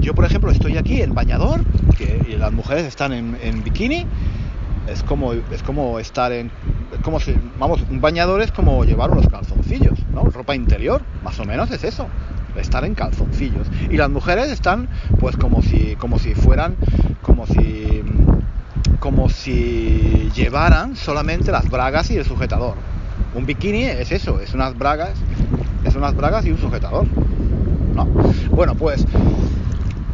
yo, 0.00 0.14
por 0.14 0.24
ejemplo, 0.24 0.50
estoy 0.50 0.76
aquí 0.76 1.02
en 1.02 1.14
bañador, 1.14 1.60
y 2.28 2.36
las 2.36 2.52
mujeres 2.52 2.84
están 2.84 3.12
en, 3.12 3.38
en 3.42 3.62
bikini, 3.62 4.06
es 4.88 5.02
como, 5.02 5.32
es 5.32 5.62
como 5.64 5.98
estar 5.98 6.32
en. 6.32 6.50
Como 7.04 7.20
si, 7.20 7.36
vamos, 7.58 7.84
un 7.90 8.00
bañador 8.00 8.40
es 8.40 8.50
como 8.50 8.82
llevar 8.84 9.10
unos 9.10 9.28
calzoncillos, 9.28 9.98
¿no? 10.12 10.24
Ropa 10.24 10.56
interior, 10.56 11.02
más 11.22 11.38
o 11.38 11.44
menos 11.44 11.70
es 11.70 11.84
eso, 11.84 12.08
estar 12.58 12.84
en 12.84 12.94
calzoncillos. 12.94 13.68
Y 13.90 13.98
las 13.98 14.08
mujeres 14.08 14.50
están, 14.50 14.88
pues, 15.20 15.36
como 15.36 15.60
si, 15.62 15.96
como 15.96 16.18
si 16.18 16.34
fueran, 16.34 16.76
como 17.20 17.46
si, 17.46 18.02
como 19.00 19.28
si 19.28 20.30
llevaran 20.34 20.96
solamente 20.96 21.52
las 21.52 21.68
bragas 21.68 22.10
y 22.10 22.16
el 22.16 22.24
sujetador. 22.24 22.74
Un 23.34 23.44
bikini 23.44 23.84
es 23.84 24.10
eso, 24.10 24.40
es 24.40 24.54
unas 24.54 24.76
bragas, 24.76 25.12
es 25.84 25.94
unas 25.94 26.16
bragas 26.16 26.46
y 26.46 26.52
un 26.52 26.58
sujetador, 26.58 27.06
¿no? 27.94 28.06
Bueno, 28.50 28.74
pues, 28.76 29.06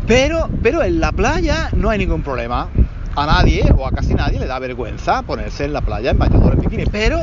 pero, 0.08 0.48
pero 0.60 0.82
en 0.82 0.98
la 0.98 1.12
playa 1.12 1.70
no 1.72 1.88
hay 1.88 1.98
ningún 1.98 2.22
problema 2.22 2.68
a 3.16 3.26
nadie 3.26 3.64
o 3.76 3.86
a 3.86 3.90
casi 3.90 4.14
nadie 4.14 4.38
le 4.38 4.46
da 4.46 4.58
vergüenza 4.58 5.22
ponerse 5.22 5.64
en 5.64 5.72
la 5.72 5.80
playa 5.80 6.10
en 6.10 6.18
bañador 6.18 6.54
en 6.54 6.60
bikini. 6.60 6.84
Pero 6.86 7.20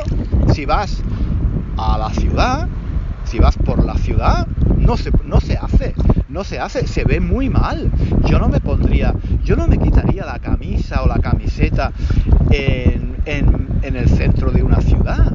si 0.52 0.66
vas 0.66 1.02
a 1.76 1.98
la 1.98 2.10
ciudad, 2.10 2.68
si 3.24 3.38
vas 3.38 3.56
por 3.56 3.84
la 3.84 3.94
ciudad, 3.94 4.46
no 4.76 4.96
se, 4.96 5.10
no 5.24 5.40
se 5.40 5.56
hace, 5.56 5.94
no 6.28 6.44
se 6.44 6.58
hace, 6.58 6.86
se 6.86 7.04
ve 7.04 7.20
muy 7.20 7.48
mal. 7.48 7.90
Yo 8.26 8.38
no 8.38 8.48
me 8.48 8.60
pondría, 8.60 9.14
yo 9.44 9.56
no 9.56 9.66
me 9.66 9.78
quitaría 9.78 10.24
la 10.24 10.38
camisa 10.38 11.02
o 11.02 11.08
la 11.08 11.18
camiseta 11.18 11.92
en, 12.50 13.16
en 13.26 13.96
el 13.96 14.08
centro 14.08 14.50
de 14.50 14.62
una 14.62 14.80
ciudad. 14.80 15.32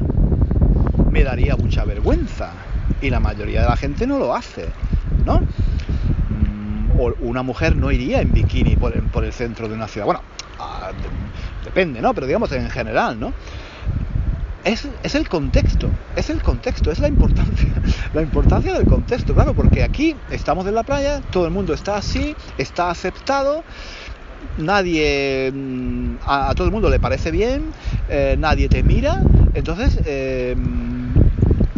Me 1.10 1.22
daría 1.22 1.56
mucha 1.56 1.84
vergüenza. 1.84 2.50
Y 3.00 3.10
la 3.10 3.20
mayoría 3.20 3.62
de 3.62 3.68
la 3.68 3.76
gente 3.76 4.06
no 4.06 4.18
lo 4.18 4.34
hace, 4.34 4.66
¿no? 5.26 5.40
O 6.98 7.12
una 7.20 7.42
mujer 7.42 7.76
no 7.76 7.90
iría 7.90 8.20
en 8.20 8.32
bikini 8.32 8.76
por, 8.76 9.00
por 9.10 9.24
el 9.24 9.32
centro 9.32 9.68
de 9.68 9.74
una 9.74 9.88
ciudad. 9.88 10.06
Bueno, 10.06 10.20
depende, 11.64 12.00
¿no? 12.00 12.14
Pero 12.14 12.26
digamos 12.26 12.52
en 12.52 12.70
general, 12.70 13.18
¿no? 13.18 13.32
Es, 14.64 14.88
es, 15.02 15.14
el 15.14 15.28
contexto, 15.28 15.90
es 16.16 16.30
el 16.30 16.42
contexto, 16.42 16.90
es 16.90 16.98
la 16.98 17.08
importancia, 17.08 17.68
la 18.14 18.22
importancia 18.22 18.72
del 18.72 18.86
contexto, 18.86 19.34
claro, 19.34 19.52
porque 19.52 19.82
aquí 19.82 20.16
estamos 20.30 20.66
en 20.66 20.74
la 20.74 20.84
playa, 20.84 21.20
todo 21.20 21.44
el 21.44 21.50
mundo 21.50 21.74
está 21.74 21.96
así, 21.96 22.34
está 22.56 22.88
aceptado, 22.88 23.62
nadie, 24.56 25.52
mm, 25.54 26.14
a, 26.24 26.54
todo 26.54 26.66
el 26.66 26.72
mundo 26.72 26.88
le 26.88 26.98
parece 26.98 27.30
bien, 27.30 27.72
eh, 28.08 28.36
nadie 28.38 28.70
te 28.70 28.82
mira, 28.82 29.20
entonces 29.52 30.00
eh, 30.06 30.56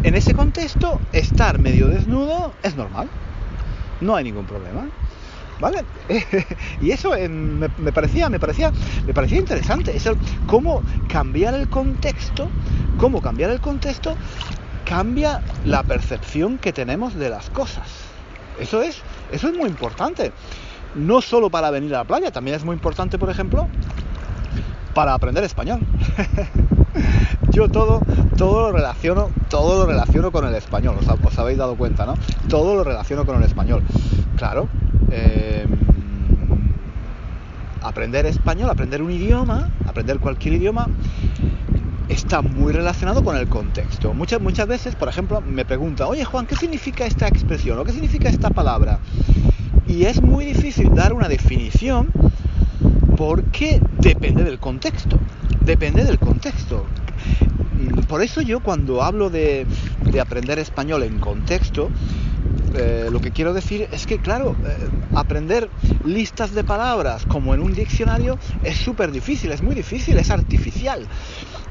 en 0.05 0.14
ese 0.14 0.35
contexto 0.35 1.00
estar 1.12 1.59
medio 1.59 1.88
desnudo 1.88 2.52
es 2.62 2.76
normal, 2.76 3.09
no 4.00 4.14
hay 4.14 4.22
ningún 4.22 4.46
problema. 4.46 4.87
¿Vale? 5.61 5.85
y 6.81 6.90
eso 6.90 7.14
eh, 7.14 7.29
me, 7.29 7.92
parecía, 7.92 8.29
me 8.29 8.38
parecía, 8.38 8.73
me 9.07 9.14
parecía 9.14 9.38
interesante, 9.38 9.97
eso, 9.97 10.16
cómo 10.47 10.83
cambiar 11.09 11.55
el 11.55 11.69
contexto, 11.69 12.49
cómo 12.99 13.21
cambiar 13.21 13.51
el 13.51 13.61
contexto 13.61 14.16
cambia 14.85 15.42
la 15.64 15.83
percepción 15.83 16.59
que 16.59 16.73
tenemos 16.73 17.14
de 17.14 17.31
las 17.31 17.51
cosas. 17.51 17.88
Eso 18.61 18.83
es, 18.83 19.03
eso 19.33 19.49
es 19.49 19.57
muy 19.57 19.69
importante. 19.69 20.33
No 20.95 21.21
solo 21.21 21.51
para 21.51 21.71
venir 21.71 21.95
a 21.95 21.99
la 21.99 22.05
playa, 22.05 22.31
también 22.31 22.57
es 22.57 22.64
muy 22.64 22.75
importante, 22.75 23.19
por 23.19 23.29
ejemplo, 23.29 23.69
para 24.95 25.12
aprender 25.12 25.45
español. 25.45 25.81
Yo 27.57 27.71
todo, 27.71 28.03
todo 28.37 28.69
lo 28.69 28.73
relaciono, 28.73 29.31
todo 29.49 29.79
lo 29.79 29.87
relaciono 29.87 30.31
con 30.31 30.47
el 30.47 30.55
español, 30.55 30.97
os, 31.25 31.38
habéis 31.38 31.57
dado 31.57 31.75
cuenta, 31.75 32.05
¿no? 32.05 32.14
Todo 32.51 32.75
lo 32.75 32.85
relaciono 32.85 33.25
con 33.25 33.37
el 33.37 33.45
español. 33.45 33.83
Claro, 34.37 34.69
Em, 35.11 35.69
aprender 37.81 38.27
español, 38.27 38.69
aprender 38.71 39.01
un 39.03 39.11
idioma, 39.11 39.71
aprender 39.87 40.19
cualquier 40.19 40.55
idioma, 40.55 40.88
está 42.09 42.42
muy 42.42 42.73
relacionado 42.73 43.23
con 43.23 43.37
el 43.37 43.49
contexto. 43.49 44.12
Muchas, 44.14 44.40
muchas 44.40 44.66
veces, 44.66 44.97
por 44.97 45.09
ejemplo, 45.09 45.40
me 45.40 45.64
pregunta, 45.64 46.07
oye 46.07 46.25
Juan, 46.25 46.47
¿qué 46.47 46.57
significa 46.57 47.07
esta 47.07 47.29
expresión 47.29 47.79
o 47.79 47.85
qué 47.85 47.92
significa 47.92 48.29
esta 48.29 48.51
palabra? 48.51 48.99
Y 49.87 50.05
es 50.05 50.21
muy 50.21 50.45
difícil 50.45 50.92
dar 50.95 51.12
una 51.12 51.29
definición 51.29 52.09
porque 53.16 53.81
depende 53.99 54.42
del 54.42 54.59
contexto. 54.59 55.19
Depende 55.64 56.05
del 56.05 56.19
contexto. 56.19 56.85
Por 58.09 58.23
eso 58.23 58.41
yo 58.41 58.61
cuando 58.61 59.03
hablo 59.03 59.31
de, 59.31 59.67
de 60.11 60.21
aprender 60.21 60.59
español 60.59 61.03
en 61.03 61.19
contexto, 61.19 61.91
eh, 62.79 63.09
lo 63.11 63.21
que 63.21 63.31
quiero 63.31 63.55
decir 63.55 63.89
es 63.93 64.07
que, 64.07 64.19
claro, 64.19 64.55
eh, 64.65 64.77
aprender 65.15 65.71
listas 66.05 66.53
de 66.53 66.62
palabras 66.62 67.25
como 67.27 67.55
en 67.55 67.61
un 67.61 67.75
diccionario 67.75 68.39
es 68.65 68.77
súper 68.77 69.12
difícil, 69.12 69.53
es 69.53 69.62
muy 69.62 69.75
difícil, 69.75 70.19
es 70.19 70.31
artificial. 70.31 71.07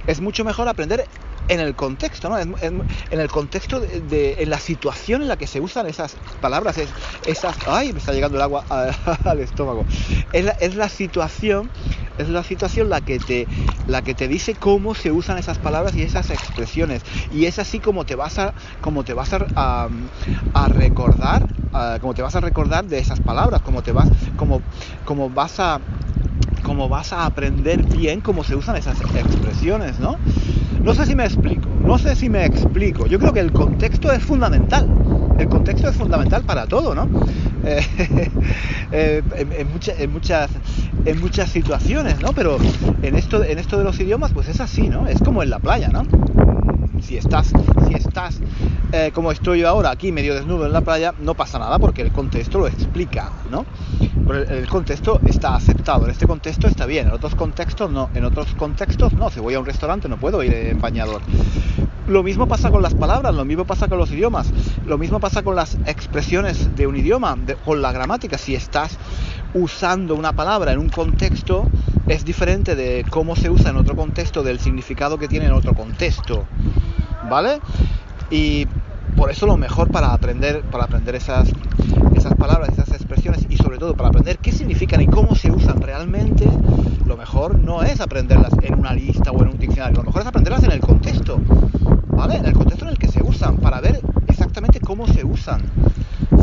Es 0.07 0.21
mucho 0.21 0.43
mejor 0.43 0.67
aprender 0.67 1.07
en 1.47 1.59
el 1.59 1.75
contexto, 1.75 2.29
¿no? 2.29 2.37
En, 2.37 2.55
el 3.11 3.29
contexto 3.29 3.79
de, 3.79 4.35
en 4.39 4.49
la 4.49 4.59
situación 4.59 5.21
en 5.21 5.27
la 5.27 5.37
que 5.37 5.47
se 5.47 5.61
usan 5.61 5.87
esas 5.87 6.15
palabras, 6.41 6.77
es, 6.77 6.89
esas, 7.25 7.55
ay, 7.67 7.93
me 7.93 7.99
está 7.99 8.13
llegando 8.13 8.37
el 8.37 8.41
agua 8.41 8.65
al 9.23 9.39
estómago. 9.39 9.85
Es 10.33 10.45
la, 10.45 10.51
es 10.51 10.75
la, 10.75 10.89
situación, 10.89 11.69
es 12.17 12.29
la 12.29 12.43
situación 12.43 12.89
la 12.89 13.01
que 13.01 13.19
te, 13.19 13.47
la 13.87 14.01
que 14.01 14.13
te 14.13 14.27
dice 14.27 14.55
cómo 14.55 14.95
se 14.95 15.11
usan 15.11 15.37
esas 15.37 15.57
palabras 15.57 15.95
y 15.95 16.01
esas 16.01 16.29
expresiones. 16.29 17.03
Y 17.31 17.45
es 17.45 17.59
así 17.59 17.79
como 17.79 18.05
te 18.05 18.15
vas 18.15 18.39
a, 18.39 18.53
como 18.81 19.03
te 19.03 19.13
vas 19.13 19.33
a, 19.33 19.89
a, 20.53 20.67
recordar, 20.67 21.45
como 22.01 22.13
te 22.13 22.21
vas 22.21 22.35
a 22.35 22.39
recordar 22.39 22.85
de 22.85 22.99
esas 22.99 23.19
palabras, 23.19 23.61
como 23.61 23.81
te 23.83 23.91
vas, 23.91 24.09
como, 24.37 24.61
como 25.05 25.29
vas 25.29 25.59
a 25.59 25.79
como 26.63 26.89
vas 26.89 27.13
a 27.13 27.25
aprender 27.27 27.83
bien 27.83 28.21
cómo 28.21 28.43
se 28.43 28.55
usan 28.55 28.75
esas 28.75 28.99
expresiones, 28.99 29.99
¿no? 29.99 30.17
No 30.85 30.93
sé 30.93 31.07
si 31.07 31.15
me 31.15 31.25
explico, 31.25 31.67
no 31.83 31.97
sé 31.97 32.15
si 32.15 32.29
me 32.29 32.45
explico. 32.45 33.07
Yo 33.07 33.17
creo 33.17 33.33
que 33.33 33.39
el 33.39 33.51
contexto 33.51 34.11
es 34.11 34.21
fundamental. 34.21 34.87
El 35.39 35.49
contexto 35.49 35.89
es 35.89 35.95
fundamental 35.95 36.43
para 36.43 36.67
todo, 36.67 36.93
¿no? 36.93 37.09
Eh, 38.91 39.23
eh, 39.33 39.65
en, 39.97 40.11
muchas, 40.13 41.49
situaciones, 41.49 42.21
¿no? 42.21 42.33
Pero 42.33 42.57
en 43.01 43.15
esto, 43.15 43.43
en 43.43 43.57
esto 43.57 43.79
de 43.79 43.83
los 43.83 43.99
idiomas, 43.99 44.31
pues 44.31 44.47
es 44.47 44.61
así, 44.61 44.87
¿no? 44.87 45.07
Es 45.07 45.19
como 45.21 45.41
en 45.41 45.49
la 45.49 45.57
playa, 45.57 45.89
¿no? 45.89 46.03
Si 47.01 47.17
estás, 47.17 47.51
si 47.87 47.93
estás 47.95 48.39
eh, 48.91 49.11
como 49.13 49.31
estoy 49.31 49.61
yo 49.61 49.67
ahora 49.67 49.89
aquí 49.89 50.11
medio 50.11 50.35
desnudo 50.35 50.67
en 50.67 50.71
la 50.71 50.81
playa, 50.81 51.15
no 51.19 51.33
pasa 51.33 51.57
nada 51.57 51.79
porque 51.79 52.03
el 52.03 52.11
contexto 52.11 52.59
lo 52.59 52.67
explica, 52.67 53.31
¿no? 53.49 53.65
El 54.49 54.67
contexto 54.67 55.19
está 55.25 55.55
aceptado, 55.55 56.05
en 56.05 56.11
este 56.11 56.25
contexto 56.25 56.67
está 56.67 56.85
bien, 56.85 57.07
en 57.07 57.13
otros 57.13 57.35
contextos 57.35 57.91
no, 57.91 58.09
en 58.15 58.25
otros 58.25 58.53
contextos 58.55 59.13
no, 59.13 59.29
si 59.29 59.39
voy 59.39 59.53
a 59.53 59.59
un 59.59 59.65
restaurante 59.65 60.07
no 60.09 60.17
puedo 60.17 60.41
ir 60.43 60.53
en 60.53 60.81
bañador. 60.81 61.21
Lo 62.07 62.21
mismo 62.21 62.47
pasa 62.47 62.69
con 62.69 62.83
las 62.83 62.93
palabras, 62.93 63.33
lo 63.33 63.45
mismo 63.45 63.65
pasa 63.65 63.87
con 63.87 63.97
los 63.97 64.11
idiomas, 64.11 64.51
lo 64.85 64.97
mismo 64.97 65.19
pasa 65.19 65.41
con 65.41 65.55
las 65.55 65.75
expresiones 65.87 66.75
de 66.75 66.85
un 66.85 66.95
idioma, 66.95 67.35
con 67.65 67.81
la 67.81 67.91
gramática. 67.91 68.37
Si 68.37 68.53
estás 68.53 68.99
usando 69.55 70.13
una 70.13 70.33
palabra 70.33 70.71
en 70.71 70.79
un 70.79 70.89
contexto, 70.89 71.67
es 72.07 72.23
diferente 72.23 72.75
de 72.75 73.05
cómo 73.09 73.35
se 73.35 73.49
usa 73.49 73.71
en 73.71 73.77
otro 73.77 73.95
contexto, 73.95 74.43
del 74.43 74.59
significado 74.59 75.17
que 75.17 75.27
tiene 75.27 75.47
en 75.47 75.53
otro 75.53 75.73
contexto. 75.73 76.45
¿Vale? 77.27 77.59
Y 78.29 78.67
por 79.15 79.31
eso 79.31 79.47
lo 79.47 79.57
mejor 79.57 79.89
para 79.89 80.13
aprender, 80.13 80.61
para 80.61 80.83
aprender 80.83 81.15
esas, 81.15 81.49
esas 82.15 82.35
palabras, 82.35 82.69
esas 82.69 82.89
expresiones 82.89 83.04
y 83.55 83.57
sobre 83.63 83.77
todo 83.77 83.95
para 83.95 84.09
aprender 84.09 84.37
qué 84.39 84.51
significan 84.51 85.01
y 85.01 85.07
cómo 85.07 85.33
se 85.33 85.49
usan 85.49 85.81
realmente, 85.81 86.45
lo 87.05 87.15
mejor 87.15 87.57
no 87.57 87.83
es 87.83 88.01
aprenderlas 88.01 88.51
en 88.61 88.77
una 88.77 88.93
lista 88.93 89.31
o 89.31 89.41
en 89.41 89.49
un 89.49 89.57
diccionario, 89.57 89.99
lo 89.99 90.03
mejor 90.03 90.21
es 90.21 90.27
aprenderlas 90.27 90.63
en 90.63 90.71
el 90.71 90.81
contexto, 90.81 91.39
¿vale? 92.09 92.35
En 92.35 92.45
el 92.45 92.53
contexto 92.53 92.85
en 92.85 92.91
el 92.91 92.97
que 92.97 93.07
se 93.07 93.23
usan, 93.23 93.57
para 93.57 93.79
ver 93.79 94.01
exactamente 94.27 94.81
cómo 94.81 95.07
se 95.07 95.23
usan. 95.23 95.61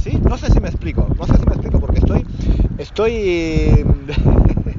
¿Sí? 0.02 0.18
No 0.26 0.38
sé 0.38 0.50
si 0.50 0.60
me 0.60 0.68
explico, 0.68 1.06
no 1.16 1.26
sé 1.26 1.34
si 1.34 1.44
me 1.44 1.52
explico 1.52 1.78
porque 1.78 1.98
estoy, 1.98 2.24
estoy, 2.78 3.12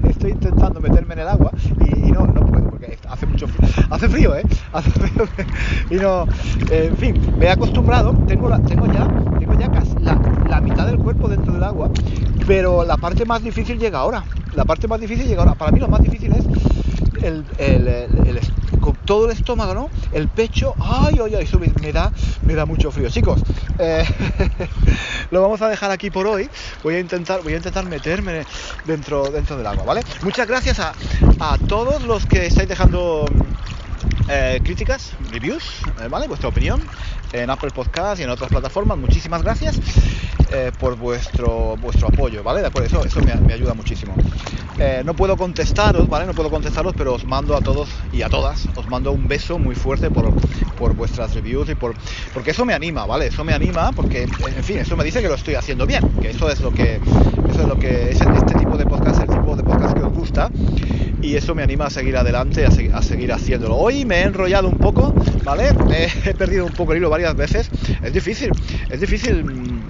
estoy 0.09 0.31
intentando 0.31 0.81
meterme 0.81 1.13
en 1.13 1.19
el 1.19 1.27
agua 1.27 1.51
y, 1.79 2.11
no, 2.11 2.25
no 2.25 2.45
puedo 2.45 2.69
porque 2.71 2.97
hace 3.07 3.27
mucho 3.27 3.47
frío, 3.47 3.69
hace 3.91 4.09
frío, 4.09 4.35
¿eh? 4.35 4.43
Hace 4.73 4.89
frío 4.89 5.27
y 5.91 5.95
no, 5.95 6.25
en 6.71 6.97
fin, 6.97 7.13
me 7.37 7.45
he 7.45 7.49
acostumbrado, 7.51 8.11
tengo, 8.27 8.49
la, 8.49 8.59
tengo 8.59 8.87
ya, 8.87 9.07
ya 9.57 9.69
casi 9.71 9.93
la, 9.99 10.61
mitad 10.61 10.85
del 10.85 10.97
cuerpo 10.97 11.27
dentro 11.27 11.53
del 11.53 11.63
agua, 11.63 11.89
pero 12.47 12.83
la 12.83 12.97
parte 12.97 13.25
más 13.25 13.43
difícil 13.43 13.79
llega 13.79 13.99
ahora. 13.99 14.23
La 14.53 14.65
parte 14.65 14.87
más 14.87 14.99
difícil 14.99 15.27
llega 15.27 15.41
ahora. 15.41 15.55
Para 15.55 15.71
mí 15.71 15.79
lo 15.79 15.87
más 15.87 16.01
difícil 16.01 16.31
es 16.33 16.45
el, 17.23 17.45
el, 17.57 17.87
el, 17.87 18.39
todo 19.05 19.25
el 19.25 19.31
estómago, 19.31 19.73
¿no? 19.73 19.89
El 20.11 20.27
pecho, 20.27 20.75
ay, 20.79 21.19
ay, 21.23 21.35
ay, 21.35 21.73
me, 21.81 21.91
da, 21.91 22.11
me 22.43 22.53
da 22.53 22.65
mucho 22.65 22.91
frío. 22.91 23.09
Chicos, 23.09 23.41
eh, 23.79 24.05
lo 25.31 25.41
vamos 25.41 25.61
a 25.61 25.69
dejar 25.69 25.91
aquí 25.91 26.09
por 26.09 26.27
hoy. 26.27 26.49
Voy 26.83 26.95
a 26.95 26.99
intentar, 26.99 27.41
voy 27.41 27.53
a 27.53 27.57
intentar 27.57 27.85
meterme 27.85 28.45
dentro, 28.85 29.29
dentro 29.31 29.57
del 29.57 29.67
agua, 29.67 29.83
¿vale? 29.85 30.01
Muchas 30.21 30.47
gracias 30.47 30.79
a, 30.79 30.93
a 31.39 31.57
todos 31.57 32.03
los 32.03 32.25
que 32.25 32.45
estáis 32.45 32.69
dejando 32.69 33.25
eh, 34.29 34.61
críticas, 34.63 35.13
reviews, 35.31 35.63
eh, 36.01 36.07
¿vale? 36.07 36.27
Vuestra 36.27 36.49
opinión 36.49 36.81
en 37.33 37.49
Apple 37.49 37.71
Podcast 37.71 38.21
y 38.21 38.23
en 38.23 38.29
otras 38.29 38.49
plataformas. 38.49 38.97
Muchísimas 38.97 39.43
gracias 39.43 39.79
eh, 40.51 40.71
por 40.79 40.95
vuestro 40.95 41.75
vuestro 41.77 42.07
apoyo, 42.07 42.43
¿vale? 42.43 42.61
De 42.61 42.67
acuerdo, 42.67 42.87
eso, 42.87 43.05
eso 43.05 43.21
me, 43.21 43.53
ayuda 43.53 43.73
muchísimo. 43.73 44.15
no 45.03 45.13
puedo 45.15 45.35
contestaros, 45.35 46.07
¿vale? 46.07 46.25
No 46.25 46.33
puedo 46.33 46.49
contestaros, 46.49 46.93
pero 46.97 47.13
os 47.13 47.25
mando 47.25 47.55
a 47.55 47.61
todos 47.61 47.89
y 48.11 48.21
a 48.21 48.29
todas, 48.29 48.67
os 48.75 48.87
mando 48.87 49.11
un 49.11 49.27
beso 49.27 49.59
muy 49.59 49.75
fuerte 49.75 50.09
por, 50.09 50.33
por 50.77 50.95
vuestras 50.95 51.33
reviews 51.33 51.69
y 51.69 51.75
por 51.75 51.95
porque 52.33 52.51
eso 52.51 52.65
me 52.65 52.73
anima, 52.73 53.05
¿vale? 53.05 53.27
Eso 53.27 53.43
me 53.43 53.53
anima 53.53 53.91
porque, 53.91 54.23
en 54.23 54.63
fin, 54.63 54.77
eso 54.77 54.95
me 54.95 55.03
dice 55.03 55.21
que 55.21 55.27
lo 55.27 55.35
estoy 55.35 55.55
haciendo 55.55 55.85
bien, 55.85 56.07
que 56.21 56.29
eso 56.29 56.49
es 56.49 56.61
lo 56.61 56.71
que 56.71 56.99
eso 57.49 57.61
es 57.61 57.67
lo 57.67 57.77
que 57.77 58.11
es 58.11 58.21
este 58.21 58.55
tipo 58.55 58.77
de 58.77 58.85
podcast, 58.85 59.21
el 59.21 59.27
tipo 59.27 59.55
de 59.55 59.63
podcast 59.63 59.92
gusta 60.11 60.49
y 61.21 61.35
eso 61.35 61.55
me 61.55 61.63
anima 61.63 61.85
a 61.85 61.89
seguir 61.89 62.17
adelante, 62.17 62.65
a, 62.65 62.97
a 62.97 63.01
seguir 63.01 63.31
haciéndolo. 63.31 63.77
Hoy 63.77 64.05
me 64.05 64.17
he 64.17 64.21
enrollado 64.23 64.67
un 64.67 64.77
poco, 64.77 65.13
¿vale? 65.43 65.69
he 66.25 66.33
perdido 66.33 66.65
un 66.65 66.73
poco 66.73 66.91
el 66.91 66.99
hilo 66.99 67.09
varias 67.09 67.35
veces. 67.35 67.69
Es 68.01 68.13
difícil, 68.13 68.51
es 68.89 68.99
difícil 68.99 69.43
mm, 69.43 69.83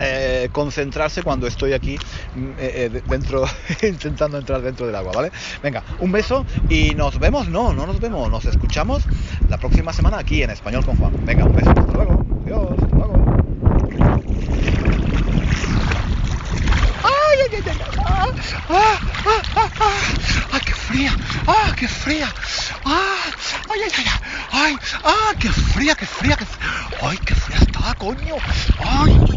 eh, 0.00 0.48
concentrarse 0.50 1.22
cuando 1.22 1.46
estoy 1.46 1.72
aquí 1.72 1.96
mm, 2.34 2.48
eh, 2.58 2.90
eh, 2.92 3.02
dentro, 3.08 3.44
intentando 3.82 4.38
entrar 4.38 4.60
dentro 4.60 4.86
del 4.86 4.96
agua, 4.96 5.12
¿vale? 5.14 5.30
Venga, 5.62 5.84
un 6.00 6.10
beso 6.10 6.44
y 6.68 6.94
nos 6.94 7.18
vemos, 7.18 7.48
no, 7.48 7.72
no 7.72 7.86
nos 7.86 8.00
vemos, 8.00 8.28
nos 8.28 8.44
escuchamos 8.44 9.04
la 9.48 9.58
próxima 9.58 9.92
semana 9.92 10.18
aquí 10.18 10.42
en 10.42 10.50
Español 10.50 10.84
con 10.84 10.96
Juan. 10.96 11.12
Venga, 11.24 11.44
un 11.44 11.54
beso, 11.54 11.70
hasta 11.70 11.92
luego, 11.92 12.26
adiós, 12.44 12.70
hasta 12.82 12.96
luego. 12.96 13.24
¡Ay, 17.04 17.38
ay, 17.40 17.62
ay, 17.66 17.72
¡Ah, 18.04 18.28
ah, 18.68 19.00
ah, 19.26 19.42
ah, 19.56 19.70
ah! 19.80 19.92
¡Ay, 20.52 20.60
qué 20.64 20.72
fría! 20.72 21.12
¡Ah, 21.46 21.72
qué 21.76 21.86
fría! 21.88 22.32
¡Ah! 22.84 23.16
¡Ay, 23.70 23.80
ay, 23.84 23.92
ay! 23.98 24.06
¡Ay! 24.52 24.76
¡Ah, 25.04 25.32
qué 25.38 25.50
fría, 25.50 25.94
qué 25.94 26.06
fría! 26.06 26.36
Qué... 26.36 26.46
¡Ay, 27.02 27.18
qué 27.18 27.34
fría 27.34 27.58
está, 27.58 27.94
coño! 27.94 28.36
Ay. 28.78 29.33